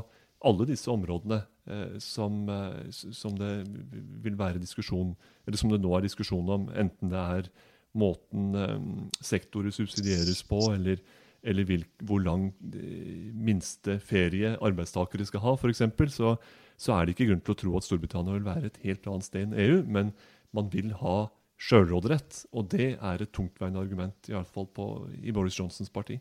alle 0.46 0.68
disse 0.68 0.90
områdene 0.92 1.40
eh, 1.66 1.96
som, 2.02 2.44
eh, 2.54 2.84
som, 2.94 3.34
det 3.40 3.52
vil 4.22 4.38
være 4.38 4.62
diskusjon, 4.62 5.16
eller 5.46 5.58
som 5.58 5.74
det 5.74 5.82
nå 5.82 5.96
er 5.96 6.06
diskusjon 6.06 6.54
om. 6.54 6.70
Enten 6.78 7.10
det 7.10 7.24
er 7.38 7.50
måten 7.98 9.08
sektorer 9.24 9.72
subsidieres 9.74 10.44
på, 10.46 10.60
eller, 10.70 11.00
eller 11.42 11.70
hvor 12.06 12.20
lang 12.22 12.52
minste 13.34 13.96
ferie 14.04 14.52
arbeidstakere 14.62 15.26
skal 15.26 15.42
ha, 15.42 15.54
f.eks. 15.56 15.82
Så 16.14 16.36
så 16.78 16.94
er 16.94 17.06
det 17.06 17.16
ikke 17.16 17.28
grunn 17.32 17.42
til 17.44 17.54
å 17.54 17.58
tro 17.62 17.74
at 17.78 17.86
Storbritannia 17.86 18.36
vil 18.36 18.46
være 18.46 18.70
et 18.70 18.80
helt 18.86 19.10
annet 19.10 19.26
sted 19.26 19.48
enn 19.48 19.58
EU, 19.58 19.82
men 19.90 20.14
man 20.56 20.70
vil 20.72 20.94
ha 21.02 21.18
sjølråderett. 21.58 22.44
Og 22.54 22.70
det 22.72 22.92
er 22.96 23.22
et 23.22 23.34
tungtveiende 23.34 23.82
argument, 23.82 24.30
iallfall 24.30 24.68
i 25.18 25.34
Boris 25.34 25.58
Johnsons 25.58 25.90
parti. 25.90 26.20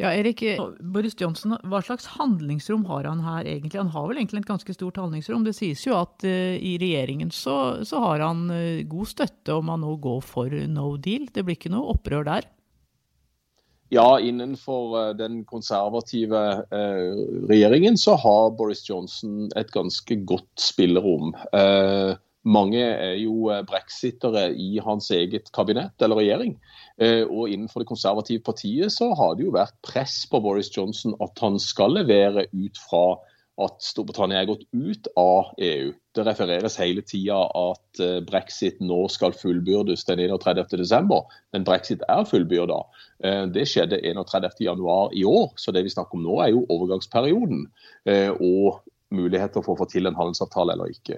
Ja, 0.00 0.14
Erik, 0.16 0.40
Boris 0.80 1.16
Johnson, 1.18 1.58
Hva 1.68 1.82
slags 1.84 2.06
handlingsrom 2.14 2.86
har 2.88 3.04
han 3.04 3.20
her 3.20 3.44
egentlig? 3.44 3.80
Han 3.82 3.92
har 3.92 4.06
vel 4.08 4.20
egentlig 4.20 4.44
et 4.44 4.48
ganske 4.48 4.72
stort 4.72 4.96
handlingsrom. 4.96 5.44
Det 5.44 5.52
sies 5.56 5.82
jo 5.84 5.96
at 5.98 6.24
uh, 6.24 6.56
i 6.56 6.78
regjeringen 6.80 7.32
så, 7.34 7.82
så 7.84 8.00
har 8.06 8.24
han 8.24 8.46
uh, 8.48 8.80
god 8.88 9.10
støtte 9.10 9.58
om 9.58 9.68
han 9.72 9.84
nå 9.84 9.98
går 10.00 10.22
for 10.24 10.56
no 10.72 10.94
deal. 10.96 11.28
Det 11.28 11.44
blir 11.44 11.58
ikke 11.58 11.72
noe 11.74 11.92
opprør 11.92 12.24
der? 12.30 12.48
Ja, 13.92 14.20
innenfor 14.20 14.92
eh, 15.00 15.14
den 15.18 15.44
konservative 15.44 16.40
eh, 16.70 17.14
regjeringen 17.50 17.96
så 17.98 18.14
har 18.14 18.52
Boris 18.54 18.84
Johnson 18.86 19.48
et 19.58 19.72
ganske 19.74 20.14
godt 20.30 20.62
spillerom. 20.62 21.32
Eh, 21.50 22.12
mange 22.46 22.84
er 22.84 23.16
jo 23.18 23.50
brexitere 23.66 24.46
i 24.54 24.78
hans 24.80 25.10
eget 25.10 25.50
kabinett 25.52 26.00
eller 26.00 26.16
regjering. 26.22 26.54
Og 27.28 27.50
innenfor 27.52 27.82
det 27.82 27.90
konservative 27.90 28.40
partiet 28.46 28.94
så 28.94 29.10
har 29.12 29.34
det 29.36 29.44
jo 29.44 29.52
vært 29.52 29.76
press 29.84 30.22
på 30.24 30.40
Boris 30.40 30.72
Johnson 30.72 31.12
at 31.20 31.36
han 31.44 31.58
skal 31.60 31.98
levere 31.98 32.46
ut 32.48 32.80
fra 32.80 33.02
at 33.64 33.82
Storbritannia 33.84 34.40
er 34.40 34.48
gått 34.48 34.62
ut 34.72 35.08
av 35.18 35.50
EU. 35.60 35.90
Det 36.16 36.24
refereres 36.26 36.78
hele 36.80 37.02
tida 37.06 37.38
at 37.56 38.02
eh, 38.02 38.18
brexit 38.26 38.80
nå 38.82 39.02
skal 39.12 39.36
fullbyrdes 39.36 40.06
den 40.08 40.22
31.12., 40.26 41.10
men 41.54 41.66
brexit 41.66 42.04
er 42.08 42.26
fullbyrda. 42.28 42.80
Eh, 43.24 43.42
det 43.54 43.66
skjedde 43.70 44.00
31.1 44.02 45.14
i 45.16 45.26
år, 45.28 45.50
så 45.60 45.74
det 45.74 45.84
vi 45.86 45.92
snakker 45.92 46.18
om 46.18 46.24
nå 46.26 46.40
er 46.44 46.54
jo 46.54 46.64
overgangsperioden. 46.72 47.66
Eh, 48.10 48.32
og 48.32 48.80
muligheter 49.10 49.62
for 49.66 49.74
å 49.74 49.80
få 49.80 49.88
til 49.90 50.06
en 50.06 50.14
handelsavtale 50.14 50.76
eller 50.76 50.92
ikke. 50.92 51.16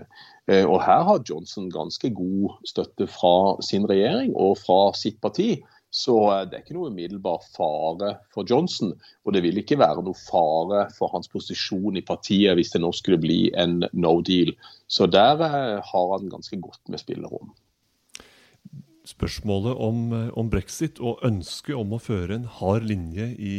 Og 0.65 0.79
Her 0.81 1.03
har 1.05 1.27
Johnson 1.29 1.67
ganske 1.69 2.09
god 2.17 2.55
støtte 2.65 3.05
fra 3.05 3.61
sin 3.61 3.85
regjering 3.85 4.31
og 4.33 4.55
fra 4.63 4.95
sitt 4.97 5.19
parti. 5.21 5.59
Så 5.93 6.17
eh, 6.33 6.45
det 6.49 6.57
er 6.57 6.65
ikke 6.65 6.77
noe 6.79 6.91
umiddelbar 6.93 7.43
fare 7.53 8.15
for 8.35 8.49
Johnson. 8.49 8.95
Og 9.27 9.37
det 9.37 9.45
vil 9.45 9.61
ikke 9.61 9.81
være 9.81 10.05
noe 10.05 10.17
fare 10.19 10.87
for 10.97 11.13
hans 11.13 11.29
posisjon 11.33 12.01
i 12.01 12.05
partiet 12.07 12.57
hvis 12.59 12.73
det 12.75 12.83
nå 12.83 12.93
skulle 12.97 13.21
bli 13.21 13.43
en 13.61 13.83
no 13.93 14.15
deal. 14.25 14.55
Så 14.89 15.09
der 15.11 15.45
eh, 15.49 15.79
har 15.93 16.15
han 16.17 16.33
ganske 16.33 16.59
godt 16.65 16.83
med 16.89 17.03
spillerom. 17.03 17.53
Spørsmålet 19.09 19.79
om, 19.83 20.03
eh, 20.15 20.29
om, 20.39 20.51
brexit 20.51 21.01
og 21.03 21.23
ønsket 21.27 21.75
om 21.75 21.97
å 21.97 22.03
føre 22.03 22.37
en 22.37 22.45
hard 22.59 22.87
linje 22.87 23.33
i, 23.35 23.57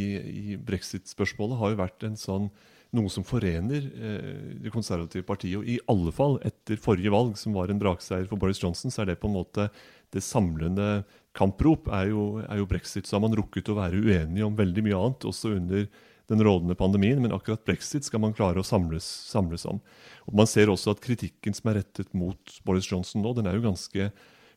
i 0.52 0.56
brexit-spørsmålet 0.56 1.60
har 1.60 1.74
jo 1.74 1.82
vært 1.82 2.06
sånn 2.20 2.48
noe 2.94 3.10
som 3.10 3.26
forener 3.26 3.84
eh, 3.84 4.54
det 4.62 4.72
konservative 4.72 5.26
partiet. 5.26 5.58
Og 5.58 5.68
i 5.68 5.80
alle 5.90 6.14
fall 6.14 6.38
etter 6.46 6.80
forrige 6.80 7.12
valg, 7.12 7.36
som 7.40 7.56
var 7.56 7.70
en 7.70 7.82
brakseier 7.82 8.26
for 8.30 8.40
Boris 8.40 8.62
Johnson, 8.62 8.92
så 8.94 9.02
er 9.02 9.12
det 9.12 9.20
på 9.20 9.28
en 9.30 9.36
måte 9.36 9.68
det 10.14 10.22
samlende 10.22 11.04
kamprop 11.34 11.88
er 11.92 12.12
jo, 12.12 12.24
er 12.46 12.60
jo, 12.60 12.68
brexit. 12.70 13.08
Så 13.08 13.18
har 13.18 13.24
man 13.24 13.34
rukket 13.34 13.70
å 13.72 13.78
være 13.78 14.00
uenige 14.00 14.46
om 14.46 14.56
veldig 14.58 14.84
mye 14.86 15.00
annet, 15.00 15.26
også 15.28 15.56
under 15.56 15.88
den 16.30 16.40
rådende 16.40 16.76
pandemien, 16.78 17.18
men 17.20 17.34
akkurat 17.36 17.66
brexit 17.66 18.06
skal 18.06 18.22
man 18.24 18.32
klare 18.36 18.62
å 18.62 18.64
samles, 18.64 19.04
samles 19.28 19.66
om. 19.68 19.82
Og 20.24 20.38
Man 20.38 20.48
ser 20.48 20.72
også 20.72 20.94
at 20.94 21.02
kritikken 21.04 21.56
som 21.56 21.68
er 21.68 21.82
rettet 21.82 22.14
mot 22.16 22.54
Boris 22.64 22.88
Johnson 22.88 23.20
nå, 23.20 23.34
den 23.36 23.50
er 23.50 23.58
jo 23.58 23.66
ganske 23.66 24.08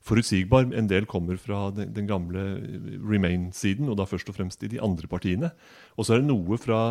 forutsigbar. 0.07 0.69
En 0.77 0.89
del 0.89 1.07
kommer 1.09 1.39
fra 1.41 1.67
den, 1.75 1.91
den 1.95 2.09
gamle 2.09 2.43
Remain-siden, 3.03 3.89
og 3.91 3.99
da 3.99 4.07
først 4.09 4.29
og 4.31 4.37
fremst 4.39 4.63
i 4.63 4.71
de 4.71 4.81
andre 4.83 5.09
partiene. 5.11 5.51
Og 5.95 6.07
så 6.07 6.15
er 6.15 6.23
det 6.23 6.31
noe 6.31 6.59
fra 6.61 6.81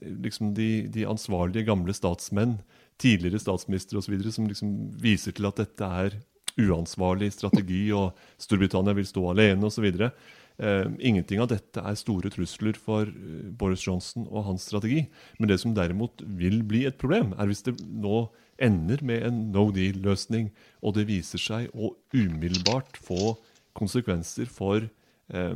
liksom, 0.00 0.52
de, 0.58 0.88
de, 0.92 1.06
ansvarlige 1.08 1.68
gamle 1.68 1.94
statsmenn, 1.96 2.58
tidligere 3.02 3.40
statsministre 3.42 4.00
osv., 4.00 4.18
som 4.34 4.48
liksom 4.50 4.76
viser 5.02 5.36
til 5.36 5.48
at 5.48 5.62
dette 5.62 5.88
er 6.04 6.20
uansvarlig 6.60 7.32
strategi, 7.32 7.86
og 7.96 8.12
Storbritannia 8.40 8.94
vil 8.96 9.08
stå 9.08 9.30
alene 9.32 9.68
osv. 9.68 9.88
Uh, 10.60 10.84
ingenting 11.00 11.40
av 11.40 11.48
dette 11.50 11.80
er 11.80 11.96
store 11.96 12.30
trusler 12.30 12.76
for 12.76 13.08
uh, 13.08 13.48
Boris 13.56 13.86
Johnson 13.86 14.26
og 14.28 14.44
hans 14.50 14.66
strategi. 14.68 15.06
Men 15.40 15.48
det 15.48 15.58
som 15.62 15.72
derimot 15.76 16.22
vil 16.28 16.60
bli 16.68 16.84
et 16.88 17.00
problem, 17.00 17.32
er 17.40 17.48
hvis 17.48 17.64
det 17.66 17.78
nå 17.80 18.26
ender 18.62 19.02
med 19.04 19.26
en 19.26 19.44
no 19.54 19.68
deal-løsning, 19.74 20.50
og 20.82 20.96
det 20.98 21.08
viser 21.10 21.42
seg 21.42 21.70
å 21.74 21.94
umiddelbart 22.14 22.98
få 23.02 23.34
konsekvenser 23.78 24.50
for 24.52 24.84
eh, 24.86 25.54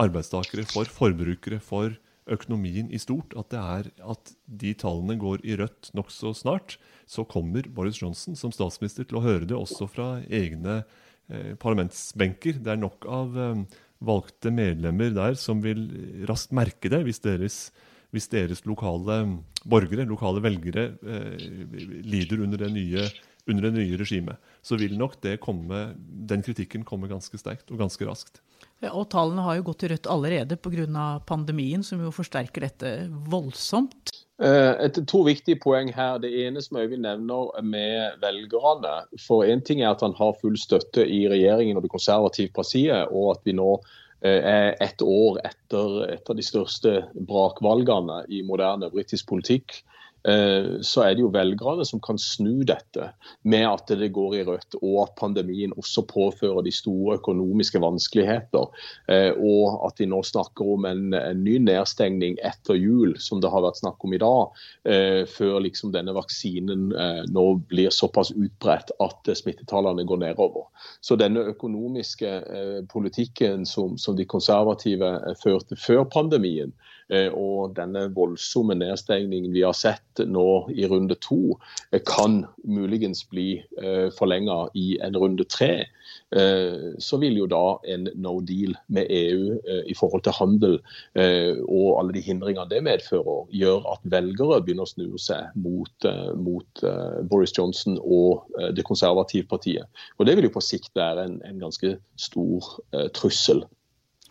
arbeidstakere, 0.00 0.66
for 0.68 0.90
forbrukere, 0.90 1.60
for 1.62 1.96
økonomien 2.30 2.90
i 2.94 3.00
stort. 3.00 3.34
At, 3.38 3.50
det 3.52 3.60
er, 3.60 3.90
at 4.12 4.32
de 4.46 4.72
tallene 4.78 5.18
går 5.20 5.44
i 5.46 5.56
rødt 5.60 5.92
nokså 5.98 6.34
snart 6.38 6.78
så 7.10 7.26
kommer 7.26 7.66
Boris 7.74 7.98
Johnson 8.00 8.38
som 8.38 8.52
statsminister 8.54 9.06
til 9.08 9.18
å 9.18 9.24
høre 9.24 9.48
det 9.50 9.56
også 9.58 9.88
fra 9.90 10.08
egne 10.30 10.82
eh, 11.30 11.54
parlamentsbenker. 11.60 12.60
Det 12.62 12.74
er 12.74 12.80
nok 12.80 13.06
av 13.10 13.38
eh, 13.38 13.62
valgte 14.06 14.52
medlemmer 14.54 15.10
der 15.16 15.38
som 15.38 15.62
vil 15.64 15.88
raskt 16.30 16.54
merke 16.56 16.92
det 16.92 17.02
hvis 17.08 17.22
deres, 17.24 17.58
hvis 18.14 18.30
deres 18.32 18.64
lokale 18.66 19.22
borgere, 19.64 20.06
lokale 20.08 20.42
velgere, 20.42 20.86
eh, 21.02 21.50
lider 22.04 22.42
under 22.44 22.64
det 22.64 22.72
nye 22.74 23.08
under 23.48 23.66
det 23.66 23.72
nye 23.72 23.98
regimet, 23.98 24.36
så 24.62 24.76
vil 24.76 24.96
nok 24.98 25.18
komme, 25.40 25.94
den 25.98 26.42
kritikken 26.44 26.84
komme 26.84 27.08
ganske 27.10 27.38
sterkt 27.40 27.70
og 27.72 27.80
ganske 27.80 28.06
raskt. 28.06 28.42
Ja, 28.80 28.92
og 28.92 29.10
Tallene 29.12 29.44
har 29.44 29.58
jo 29.58 29.66
gått 29.70 29.84
i 29.84 29.90
rødt 29.92 30.08
allerede 30.08 30.56
pga. 30.56 31.20
pandemien, 31.26 31.82
som 31.82 32.00
jo 32.00 32.10
forsterker 32.10 32.60
dette 32.60 33.10
voldsomt. 33.28 34.12
Eh, 34.40 34.72
et, 34.86 34.96
to 35.06 35.22
viktige 35.24 35.60
poeng 35.60 35.92
her. 35.92 36.18
Det 36.18 36.30
ene 36.46 36.62
som 36.62 36.78
Øyvind 36.80 37.02
nevner 37.04 37.62
med 37.62 38.20
velgerne. 38.20 39.04
For 39.20 39.44
Én 39.44 39.64
ting 39.64 39.82
er 39.82 39.90
at 39.90 40.00
han 40.00 40.14
har 40.16 40.38
full 40.40 40.56
støtte 40.56 41.04
i 41.04 41.26
regjeringen 41.28 41.76
og 41.76 41.82
det 41.82 41.92
konservative 41.92 42.52
partiet, 42.54 43.08
og 43.10 43.36
at 43.36 43.44
vi 43.44 43.52
nå 43.52 43.80
ett 44.22 45.02
år 45.02 45.40
etter 45.46 46.10
et 46.12 46.30
av 46.30 46.36
de 46.36 46.44
største 46.44 46.92
brakvalgene 47.14 48.24
i 48.28 48.42
moderne 48.44 48.90
britisk 48.92 49.28
politikk. 49.30 49.80
Eh, 50.28 50.80
så 50.80 51.04
er 51.04 51.14
det 51.14 51.24
jo 51.24 51.30
velgerne 51.32 51.84
som 51.88 52.00
kan 52.04 52.18
snu 52.20 52.62
dette 52.68 53.10
med 53.48 53.64
at 53.68 53.92
det 53.96 54.10
går 54.14 54.36
i 54.36 54.42
rødt, 54.44 54.76
og 54.82 54.96
at 55.04 55.14
pandemien 55.20 55.72
også 55.80 56.04
påfører 56.08 56.64
de 56.66 56.72
store 56.74 57.16
økonomiske 57.20 57.80
vanskeligheter. 57.80 58.68
Eh, 59.08 59.30
og 59.36 59.86
at 59.88 60.00
de 60.00 60.08
nå 60.10 60.20
snakker 60.26 60.74
om 60.76 60.88
en, 60.88 61.06
en 61.16 61.44
ny 61.44 61.56
nedstengning 61.64 62.38
etter 62.44 62.78
jul, 62.78 63.16
som 63.20 63.40
det 63.40 63.52
har 63.52 63.64
vært 63.64 63.80
snakk 63.80 64.04
om 64.04 64.16
i 64.16 64.20
dag. 64.20 64.60
Eh, 64.84 65.22
før 65.30 65.60
liksom 65.64 65.94
denne 65.94 66.14
vaksinen 66.16 66.90
nå 67.30 67.44
blir 67.70 67.92
såpass 67.94 68.30
utbredt 68.34 68.90
at 69.02 69.28
smittetallene 69.36 70.04
går 70.08 70.20
nedover. 70.20 70.66
Så 71.04 71.16
denne 71.20 71.42
økonomiske 71.52 72.30
politikken 72.90 73.64
som, 73.68 73.96
som 74.00 74.16
de 74.18 74.26
konservative 74.28 75.10
førte 75.42 75.78
før 75.78 76.04
pandemien, 76.10 76.72
og 77.10 77.74
denne 77.76 78.06
voldsomme 78.14 78.76
nedstengningen 78.78 79.52
vi 79.54 79.64
har 79.64 79.74
sett 79.76 80.22
nå 80.26 80.70
i 80.70 80.86
runde 80.90 81.16
to, 81.22 81.56
eh, 81.90 82.02
kan 82.06 82.44
muligens 82.64 83.24
bli 83.30 83.62
eh, 83.82 84.08
forlenga 84.14 84.68
i 84.74 84.98
en 85.02 85.18
runde 85.18 85.44
tre. 85.44 85.86
Så 86.30 87.18
vil 87.22 87.36
jo 87.38 87.46
da 87.50 87.78
en 87.90 88.08
no 88.22 88.36
deal 88.46 88.76
med 88.94 89.10
EU 89.10 89.56
i 89.90 89.94
forhold 89.98 90.22
til 90.26 90.34
handel 90.34 90.76
og 91.18 91.88
alle 91.98 92.14
de 92.14 92.22
hindringene 92.22 92.70
det 92.70 92.80
medfører, 92.86 93.48
gjøre 93.54 93.94
at 93.94 94.06
velgere 94.14 94.60
begynner 94.62 94.86
å 94.86 94.90
snu 94.90 95.18
seg 95.22 95.54
mot, 95.58 96.06
mot 96.38 96.84
Boris 97.30 97.54
Johnson 97.56 97.98
og 98.02 98.46
det 98.74 98.86
konservative 98.86 99.46
partiet. 99.50 99.90
Og 100.18 100.26
Det 100.26 100.36
vil 100.38 100.46
jo 100.46 100.54
på 100.54 100.62
sikt 100.62 100.94
være 100.98 101.26
en, 101.26 101.38
en 101.46 101.62
ganske 101.66 101.96
stor 102.18 102.70
trussel 103.18 103.64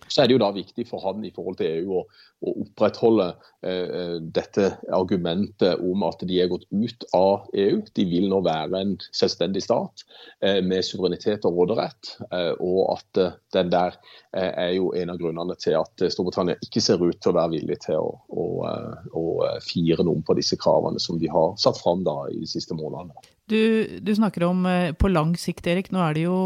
så 0.09 0.21
er 0.21 0.29
det 0.29 0.35
jo 0.35 0.41
da 0.41 0.49
viktig 0.55 0.85
for 0.89 1.03
han 1.05 1.23
i 1.25 1.31
forhold 1.35 1.59
til 1.59 1.69
EU 1.79 1.99
å, 1.99 2.03
å 2.45 2.53
opprettholde 2.63 3.27
eh, 3.65 4.17
dette 4.35 4.71
argumentet 4.95 5.81
om 5.85 6.05
at 6.07 6.23
de 6.27 6.39
er 6.41 6.51
gått 6.51 6.65
ut 6.71 7.05
av 7.15 7.47
EU. 7.53 7.79
De 7.95 8.05
vil 8.09 8.29
nå 8.31 8.41
være 8.45 8.81
en 8.83 8.95
selvstendig 9.09 9.63
stat 9.65 10.05
eh, 10.45 10.59
med 10.65 10.85
suverenitet 10.87 11.47
og 11.47 11.59
råderett. 11.61 12.13
Eh, 12.29 12.53
og 12.57 12.81
at 12.95 13.21
eh, 13.21 13.39
den 13.55 13.73
der 13.73 13.97
eh, 14.33 14.49
er 14.49 14.75
jo 14.77 14.91
en 14.97 15.13
av 15.13 15.19
grunnene 15.21 15.57
til 15.61 15.79
at 15.79 16.05
Storbritannia 16.13 16.59
ikke 16.65 16.83
ser 16.83 17.01
ut 17.03 17.19
til 17.19 17.33
å 17.33 17.39
være 17.39 17.55
villig 17.57 17.81
til 17.87 17.99
å, 18.01 18.13
å, 18.29 18.47
eh, 18.69 19.11
å 19.19 19.25
fire 19.65 20.05
noen 20.07 20.25
på 20.25 20.37
disse 20.39 20.59
kravene 20.59 21.01
som 21.01 21.19
de 21.21 21.31
har 21.31 21.53
satt 21.61 21.81
fram 21.81 22.05
da 22.07 22.21
i 22.33 22.39
de 22.41 22.49
siste 22.49 22.77
månedene. 22.77 23.29
Du, 23.49 23.97
du, 24.01 24.15
snakker 24.15 24.43
om 24.43 24.65
eh, 24.65 24.91
på 24.93 25.09
lang 25.09 25.31
sikt, 25.37 25.65
Erik. 25.71 25.87
Nå 25.89 26.01
er 26.05 26.13
det 26.13 26.25
jo 26.27 26.39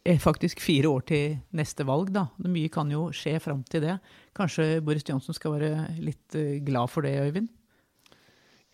er 0.00 0.20
faktisk 0.20 0.62
fire 0.64 0.88
år 0.88 1.02
til 1.10 1.34
neste 1.52 1.84
valg, 1.84 2.08
da. 2.14 2.30
Mye 2.48 2.70
kan 2.72 2.88
jo 2.88 3.10
skje 3.12 3.34
fram 3.42 3.60
til 3.68 3.84
det. 3.84 3.98
Kanskje 4.36 4.80
Boris 4.84 5.04
Johnsen 5.04 5.36
skal 5.36 5.58
være 5.58 5.72
litt 6.00 6.38
eh, 6.38 6.62
glad 6.64 6.88
for 6.88 7.04
det, 7.04 7.18
Øyvind? 7.20 7.50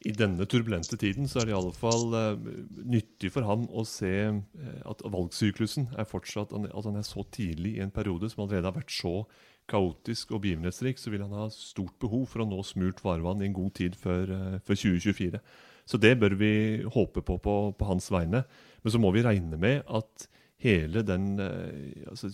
I 0.06 0.12
denne 0.14 0.46
turbulente 0.46 0.94
tiden 0.94 1.26
så 1.26 1.40
er 1.40 1.48
det 1.48 1.50
i 1.56 1.58
alle 1.58 1.74
fall 1.74 2.12
nyttig 2.86 3.32
for 3.34 3.42
ham 3.42 3.64
å 3.66 3.82
se 3.82 4.12
at 4.86 5.00
valgsyklusen 5.02 5.88
er 5.98 6.06
fortsatt 6.06 6.54
At 6.54 6.86
han 6.86 7.00
er 7.00 7.02
så 7.02 7.24
tidlig 7.34 7.72
i 7.74 7.82
en 7.82 7.90
periode 7.90 8.30
som 8.30 8.44
allerede 8.44 8.70
har 8.70 8.76
vært 8.76 8.94
så 8.94 9.24
kaotisk 9.68 10.36
og 10.36 10.44
begivenhetsrik, 10.44 11.02
så 11.02 11.10
vil 11.10 11.24
han 11.26 11.34
ha 11.34 11.48
stort 11.50 11.98
behov 11.98 12.28
for 12.30 12.44
å 12.44 12.46
nå 12.46 12.62
smurt 12.62 13.02
varevann 13.02 13.42
i 13.42 13.48
en 13.50 13.58
god 13.58 13.74
tid 13.80 13.98
før, 13.98 14.30
før 14.62 14.80
2024. 14.84 15.42
Så 15.88 16.00
det 16.00 16.18
bør 16.20 16.36
vi 16.38 16.52
håpe 16.84 17.22
på, 17.24 17.38
på 17.40 17.54
på, 17.72 17.88
hans 17.88 18.10
vegne. 18.12 18.44
Men 18.82 18.94
så 18.94 19.00
må 19.00 19.12
vi 19.14 19.24
regne 19.24 19.56
med 19.60 19.82
at 19.88 20.28
hele 20.58 21.04
den 21.06 21.38
eh, 21.38 22.04
altså, 22.10 22.32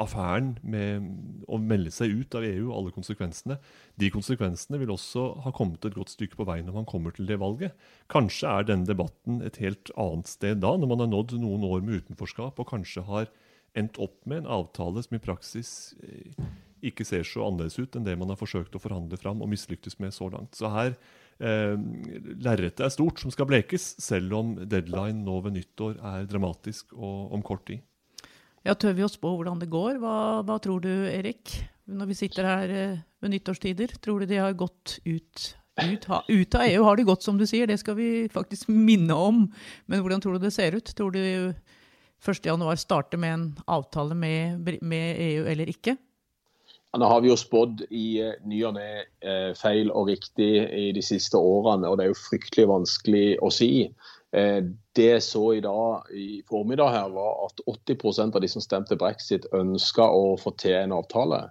affæren 0.00 0.52
med 0.60 1.06
å 1.48 1.56
melde 1.60 1.92
seg 1.94 2.12
ut 2.20 2.36
av 2.36 2.44
EU 2.44 2.66
og 2.66 2.74
alle 2.76 2.92
konsekvensene, 2.92 3.56
de 3.96 4.10
konsekvensene 4.12 4.80
vil 4.82 4.92
også 4.92 5.24
ha 5.46 5.52
kommet 5.56 5.84
et 5.88 5.96
godt 5.96 6.12
stykke 6.12 6.36
på 6.36 6.46
vei 6.48 6.58
når 6.64 6.82
man 6.82 6.88
kommer 6.88 7.16
til 7.16 7.28
det 7.30 7.40
valget. 7.40 7.72
Kanskje 8.12 8.50
er 8.50 8.68
denne 8.68 8.88
debatten 8.88 9.40
et 9.46 9.56
helt 9.62 9.92
annet 9.96 10.28
sted 10.28 10.60
da, 10.60 10.74
når 10.76 10.92
man 10.92 11.04
har 11.04 11.12
nådd 11.14 11.38
noen 11.40 11.64
år 11.68 11.80
med 11.86 12.02
utenforskap 12.02 12.60
og 12.60 12.68
kanskje 12.74 13.06
har 13.08 13.32
endt 13.78 13.96
opp 14.04 14.18
med 14.28 14.42
en 14.42 14.52
avtale 14.60 15.00
som 15.04 15.16
i 15.16 15.24
praksis 15.24 15.94
eh, 16.04 16.44
ikke 16.84 17.06
ser 17.08 17.24
så 17.24 17.46
annerledes 17.46 17.78
ut 17.80 17.96
enn 17.96 18.04
det 18.04 18.18
man 18.20 18.32
har 18.32 18.40
forsøkt 18.40 18.76
å 18.76 18.82
forhandle 18.82 19.16
fram 19.16 19.40
og 19.40 19.48
mislyktes 19.48 19.96
med 20.02 20.12
så 20.12 20.28
langt. 20.32 20.58
Så 20.58 20.68
her 20.74 20.96
eh, 21.42 21.74
lerretet 22.42 22.84
er 22.86 22.92
stort 22.94 23.20
som 23.22 23.32
skal 23.34 23.48
blekes, 23.50 23.92
selv 24.02 24.36
om 24.38 24.54
deadline 24.62 25.24
nå 25.26 25.40
ved 25.44 25.56
nyttår 25.58 25.98
er 25.98 26.28
dramatisk 26.30 26.94
og 26.96 27.34
om 27.34 27.42
kort 27.46 27.66
tid. 27.70 27.82
Ja, 28.62 28.76
Tør 28.78 28.94
vi 28.94 29.02
å 29.02 29.10
spå 29.10 29.34
hvordan 29.34 29.58
det 29.58 29.70
går? 29.72 29.98
Hva, 30.02 30.42
hva, 30.46 30.58
tror 30.62 30.82
du, 30.84 30.90
Erik? 31.10 31.56
Når 31.90 32.12
vi 32.12 32.18
sitter 32.18 32.46
her 32.46 32.70
eh, 32.70 33.00
ved 33.22 33.34
nyttårstider, 33.34 33.96
tror 34.02 34.22
du 34.22 34.30
de 34.30 34.38
har 34.38 34.54
gått 34.54 35.00
ut, 35.02 35.48
ut, 35.82 36.06
ha, 36.12 36.22
ut 36.28 36.58
av 36.58 36.66
EU? 36.68 36.84
Har 36.86 36.98
de 36.98 37.08
gått, 37.08 37.26
som 37.26 37.40
du 37.40 37.46
sier? 37.48 37.66
Det 37.66 37.80
skal 37.82 37.98
vi 37.98 38.10
faktisk 38.30 38.70
minne 38.70 39.16
om. 39.18 39.44
Men 39.90 40.04
hvordan 40.04 40.22
tror 40.22 40.38
du 40.38 40.46
det 40.46 40.54
ser 40.54 40.78
ut? 40.78 40.94
Tror 40.94 41.10
du 41.14 41.50
1.1 42.22 42.62
starter 42.78 43.18
med 43.18 43.34
en 43.34 43.46
avtale 43.66 44.14
med, 44.14 44.62
med 44.78 45.22
EU 45.26 45.46
eller 45.50 45.74
ikke? 45.74 45.96
Nå 46.98 47.06
har 47.06 47.20
vi 47.20 47.30
jo 47.30 47.36
spådd 47.40 47.86
i 47.88 48.20
eh, 48.20 48.34
ny 48.44 48.58
og 48.68 48.74
ne 48.76 48.88
eh, 49.24 49.52
feil 49.56 49.88
og 49.96 50.10
riktig 50.10 50.50
i 50.76 50.90
de 50.92 51.04
siste 51.04 51.40
årene, 51.40 51.88
og 51.88 51.96
det 51.96 52.04
er 52.04 52.12
jo 52.12 52.18
fryktelig 52.20 52.66
vanskelig 52.68 53.24
å 53.40 53.48
si. 53.54 53.70
Eh, 54.36 54.58
det 54.92 55.06
jeg 55.08 55.24
så 55.24 55.46
i 55.56 55.62
dag 55.64 56.12
i 56.12 56.42
formiddag 56.48 56.92
her, 56.92 57.08
var 57.14 57.46
at 57.46 57.64
80% 57.64 58.36
av 58.36 58.44
de 58.44 58.52
som 58.52 58.64
stemte 58.64 59.00
brexit, 59.00 59.48
ønska 59.56 60.04
å 60.04 60.36
få 60.40 60.52
til 60.60 60.76
en 60.82 60.96
avtale. 61.00 61.46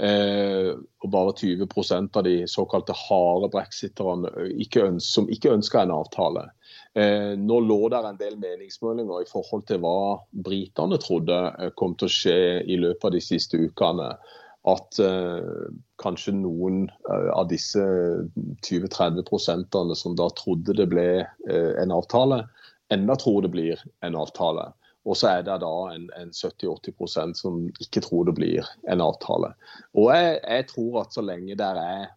Og 0.00 1.10
bare 1.12 1.32
20% 1.36 2.14
av 2.16 2.22
de 2.24 2.46
såkalte 2.48 2.94
harde 2.96 3.50
brexiterne 3.52 4.30
som 5.04 5.26
ikke 5.28 5.52
ønska 5.52 5.82
en 5.82 5.92
avtale. 5.92 6.46
Nå 7.36 7.58
lå 7.66 7.76
der 7.92 8.08
en 8.08 8.16
del 8.16 8.38
meningsmålinger 8.40 9.20
i 9.20 9.28
forhold 9.28 9.66
til 9.68 9.82
hva 9.84 10.22
britene 10.32 10.96
trodde 11.04 11.42
kom 11.76 11.98
til 12.00 12.08
å 12.08 12.14
skje 12.16 12.38
i 12.64 12.80
løpet 12.80 13.10
av 13.10 13.12
de 13.18 13.20
siste 13.26 13.60
ukene 13.60 14.08
at 14.68 14.98
uh, 15.00 15.68
kanskje 16.02 16.34
noen 16.36 16.82
uh, 17.08 17.30
av 17.32 17.48
disse 17.48 17.80
20-30 18.66 19.24
prosentene 19.28 19.96
som 19.96 20.16
da 20.18 20.28
trodde 20.36 20.76
det 20.76 20.88
ble 20.92 21.08
uh, 21.24 21.72
en 21.80 21.94
avtale, 21.96 22.42
enda 22.92 23.16
tror 23.16 23.46
det 23.46 23.52
blir 23.54 23.80
en 24.04 24.18
avtale. 24.20 24.68
Og 25.08 25.16
så 25.16 25.30
er 25.30 25.46
det 25.46 25.62
da 25.62 25.74
en, 25.94 26.10
en 26.18 26.32
70-80% 26.36 27.38
som 27.38 27.62
ikke 27.80 28.02
tror 28.04 28.28
det 28.28 28.36
blir 28.36 28.68
en 28.92 29.00
avtale. 29.00 29.54
Og 29.96 30.10
jeg, 30.12 30.36
jeg, 30.44 30.66
tror 30.74 31.00
at 31.06 31.16
så 31.16 31.24
lenge 31.24 31.56
det 31.56 31.70
er 31.70 32.10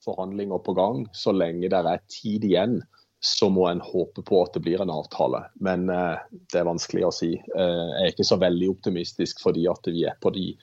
forhandlinger 0.00 0.62
på 0.64 0.72
gang, 0.78 1.04
så 1.12 1.34
lenge 1.36 1.68
det 1.68 1.82
er 1.84 2.00
tid 2.08 2.46
igjen, 2.48 2.78
så 3.20 3.50
må 3.52 3.66
en 3.68 3.82
håpe 3.84 4.24
på 4.24 4.38
at 4.40 4.54
det 4.56 4.62
blir 4.64 4.80
en 4.80 4.88
avtale. 4.94 5.42
Men 5.60 5.84
det 5.92 6.56
er 6.56 6.64
vanskelig 6.64 7.02
å 7.04 7.12
si. 7.12 7.34
jeg 7.36 7.98
er 8.00 8.08
ikke 8.08 8.24
så 8.24 8.38
veldig 8.40 8.70
optimistisk 8.72 9.42
fordi 9.44 9.66
at 9.68 9.90
vi 9.92 10.06
er 10.08 10.16
på 10.24 10.32
de 10.32 10.54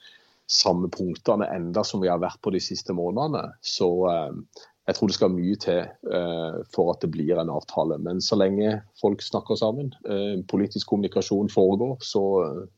samme 0.47 0.89
punktene 0.93 1.47
enda 1.51 1.83
som 1.83 2.01
vi 2.01 2.09
har 2.11 2.21
vært 2.23 2.39
på 2.43 2.53
de 2.55 2.61
siste 2.63 2.95
månedene. 2.95 3.43
Så 3.61 3.89
eh, 4.11 4.65
jeg 4.87 4.95
tror 4.95 5.11
det 5.11 5.17
skal 5.17 5.33
mye 5.35 5.59
til 5.59 5.81
eh, 5.83 6.59
for 6.71 6.93
at 6.93 7.03
det 7.03 7.11
blir 7.11 7.35
en 7.35 7.51
avtale. 7.51 7.99
Men 7.99 8.23
så 8.23 8.39
lenge 8.39 8.77
folk 9.01 9.23
snakker 9.25 9.59
sammen, 9.59 9.91
eh, 10.07 10.39
politisk 10.47 10.87
kommunikasjon 10.93 11.51
foregår, 11.51 11.97
så 11.99 12.23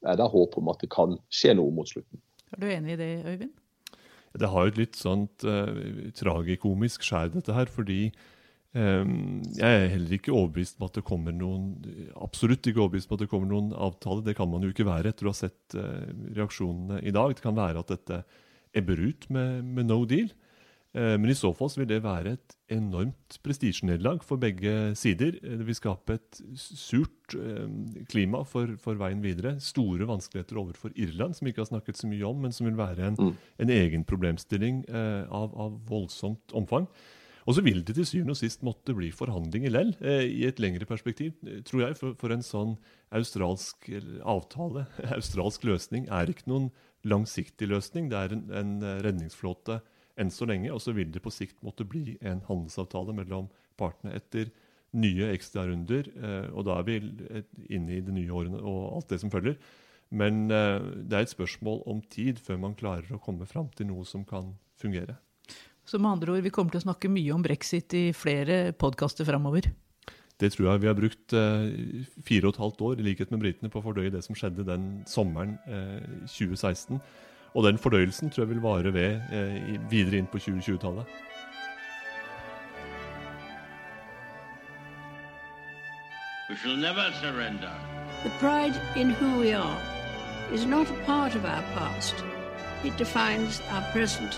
er 0.02 0.18
det 0.18 0.32
håp 0.34 0.58
om 0.58 0.74
at 0.74 0.82
det 0.82 0.90
kan 0.94 1.20
skje 1.30 1.54
noe 1.60 1.74
mot 1.76 1.90
slutten. 1.90 2.22
Er 2.50 2.64
du 2.64 2.70
enig 2.74 2.96
i 2.96 3.02
det, 3.04 3.12
Øyvind? 3.30 3.54
Det 4.40 4.50
har 4.50 4.66
jo 4.66 4.74
et 4.74 4.82
litt 4.82 4.98
sånt 4.98 5.46
eh, 5.46 6.10
tragikomisk 6.18 7.06
skjær, 7.06 7.32
dette 7.34 7.54
her. 7.54 7.70
fordi 7.70 8.12
jeg 8.70 9.66
er 9.66 9.88
heller 9.90 10.12
ikke 10.14 10.34
overbevist 10.36 10.78
om 10.78 10.86
at 10.86 11.00
det 11.00 11.06
kommer 11.08 11.34
noen 11.34 11.72
absolutt 12.22 12.68
ikke 12.70 12.84
overbevist 12.84 13.10
om 13.10 13.18
at 13.18 13.24
det 13.24 13.32
kommer 13.32 13.50
noen 13.50 13.72
avtale. 13.74 14.26
Det 14.26 14.36
kan 14.38 14.52
man 14.52 14.66
jo 14.66 14.70
ikke 14.70 14.86
være 14.86 15.10
etter 15.10 15.26
å 15.26 15.34
ha 15.34 15.40
sett 15.40 15.78
eh, 15.78 16.12
reaksjonene 16.38 17.02
i 17.02 17.16
dag. 17.16 17.34
Det 17.34 17.46
kan 17.46 17.58
være 17.58 17.82
at 17.82 17.96
dette 17.96 18.22
ebber 18.78 19.02
ut 19.02 19.26
med, 19.34 19.66
med 19.66 19.90
no 19.90 20.04
deal. 20.06 20.30
Eh, 20.94 21.16
men 21.18 21.34
i 21.34 21.38
så 21.38 21.50
fall 21.58 21.74
så 21.74 21.82
vil 21.82 21.90
det 21.90 22.04
være 22.06 22.36
et 22.38 22.56
enormt 22.78 23.42
prestisjenederlag 23.42 24.22
for 24.26 24.38
begge 24.42 24.94
sider. 25.02 25.42
Det 25.42 25.66
vil 25.66 25.82
skape 25.82 26.20
et 26.20 26.42
surt 26.62 27.40
eh, 27.42 27.66
klima 28.14 28.46
for, 28.46 28.78
for, 28.78 29.02
veien 29.02 29.26
videre. 29.26 29.58
Store 29.66 30.06
vanskeligheter 30.14 30.62
overfor 30.62 30.94
Irland, 30.94 31.34
som 31.34 31.50
vi 31.50 31.58
ikke 31.58 31.66
har 31.66 31.74
snakket 31.74 31.98
så 31.98 32.14
mye 32.14 32.30
om, 32.30 32.46
men 32.46 32.54
som 32.54 32.70
vil 32.70 32.78
være 32.78 33.10
en, 33.10 33.18
mm. 33.18 33.38
en 33.66 33.80
egen 33.82 34.06
problemstilling 34.06 34.84
av, 34.94 35.58
av 35.58 35.82
voldsomt 35.90 36.54
omfang. 36.54 36.86
Og 37.50 37.56
så 37.58 37.64
vil 37.66 37.80
det 37.82 37.96
til 37.98 38.06
syvende 38.06 38.36
og 38.36 38.38
sist 38.38 38.62
måtte 38.62 38.94
bli 38.94 39.08
forhandlinger 39.10 39.72
lell, 39.74 39.96
eh, 40.06 40.22
i 40.30 40.44
et 40.46 40.60
lengre 40.62 40.86
perspektiv, 40.86 41.34
eh, 41.48 41.64
tror 41.66 41.82
jeg. 41.82 41.96
For, 41.98 42.14
for 42.22 42.30
en 42.30 42.46
sånn 42.46 42.76
australsk 43.10 43.88
avtale, 44.22 44.86
australsk 45.18 45.64
løsning, 45.66 46.06
er 46.14 46.30
ikke 46.30 46.46
noen 46.52 46.68
langsiktig 47.10 47.72
løsning. 47.72 48.12
Det 48.12 48.20
er 48.20 48.36
en, 48.36 48.44
en 48.54 48.76
redningsflåte 49.02 49.80
enn 50.22 50.30
så 50.30 50.46
lenge, 50.46 50.70
og 50.70 50.84
så 50.84 50.94
vil 50.94 51.10
det 51.10 51.24
på 51.26 51.34
sikt 51.34 51.58
måtte 51.66 51.88
bli 51.90 52.20
en 52.22 52.44
handelsavtale 52.46 53.16
mellom 53.18 53.48
partene 53.82 54.14
etter 54.20 54.52
nye 54.94 55.32
ekstrarunder. 55.34 56.12
Eh, 56.20 56.52
og 56.54 56.68
da 56.70 56.78
er 56.78 56.86
vi 56.86 57.00
inne 57.66 57.98
i 57.98 58.04
de 58.06 58.14
nye 58.14 58.36
årene 58.44 58.62
og 58.62 58.84
alt 59.00 59.16
det 59.16 59.24
som 59.24 59.34
følger. 59.34 59.58
Men 60.10 60.48
det 60.50 61.14
er 61.14 61.22
et 61.22 61.30
spørsmål 61.30 61.84
om 61.90 62.00
tid 62.10 62.40
før 62.42 62.58
man 62.58 62.74
klarer 62.78 63.14
å 63.14 63.22
komme 63.22 63.46
fram 63.46 63.68
til 63.78 63.92
noe 63.92 64.08
som 64.10 64.24
kan 64.26 64.56
fungere. 64.82 65.20
Så 65.90 65.98
med 65.98 66.12
andre 66.12 66.36
ord, 66.36 66.44
vi 66.46 66.52
kommer 66.54 66.70
til 66.70 66.84
å 66.84 66.86
snakke 66.86 67.10
mye 67.10 67.34
om 67.34 67.42
brexit 67.42 67.94
i 67.98 68.10
flere 68.14 68.76
podkaster 68.78 69.26
framover. 69.26 69.72
Det 70.40 70.52
tror 70.54 70.68
jeg 70.70 70.82
vi 70.84 70.88
har 70.88 70.96
brukt 70.96 71.34
eh, 71.34 72.04
fire 72.28 72.46
og 72.46 72.54
et 72.54 72.60
halvt 72.62 72.84
år 72.86 73.00
i 73.00 73.06
likhet 73.08 73.32
med 73.34 73.42
britene 73.42 73.72
på 73.74 73.82
å 73.82 73.86
fordøye 73.88 74.12
det 74.14 74.22
som 74.22 74.38
skjedde 74.38 74.68
den 74.68 74.84
sommeren 75.10 75.56
eh, 75.66 76.28
2016. 76.30 77.00
Og 77.58 77.66
den 77.66 77.82
fordøyelsen 77.82 78.30
tror 78.30 78.46
jeg 78.46 78.52
vil 78.52 78.62
vare 78.62 78.94
ved 78.94 79.34
eh, 79.34 79.80
videre 79.90 80.22
inn 80.22 80.30
på 80.30 80.38
2020-tallet. 80.38 81.10
We 86.52 86.56
shall 86.62 86.78
never 86.78 87.10
surrender. 87.18 87.74
The 88.22 88.32
pride 88.38 88.78
in 88.96 89.10
who 89.10 89.40
we 89.42 89.58
are 89.58 89.82
is 90.54 90.70
not 90.70 90.86
a 90.86 91.02
part 91.10 91.34
of 91.34 91.46
our 91.46 91.66
past. 91.74 92.24
It 92.86 92.96
defines 92.98 93.62
our 93.74 93.84
present 93.92 94.38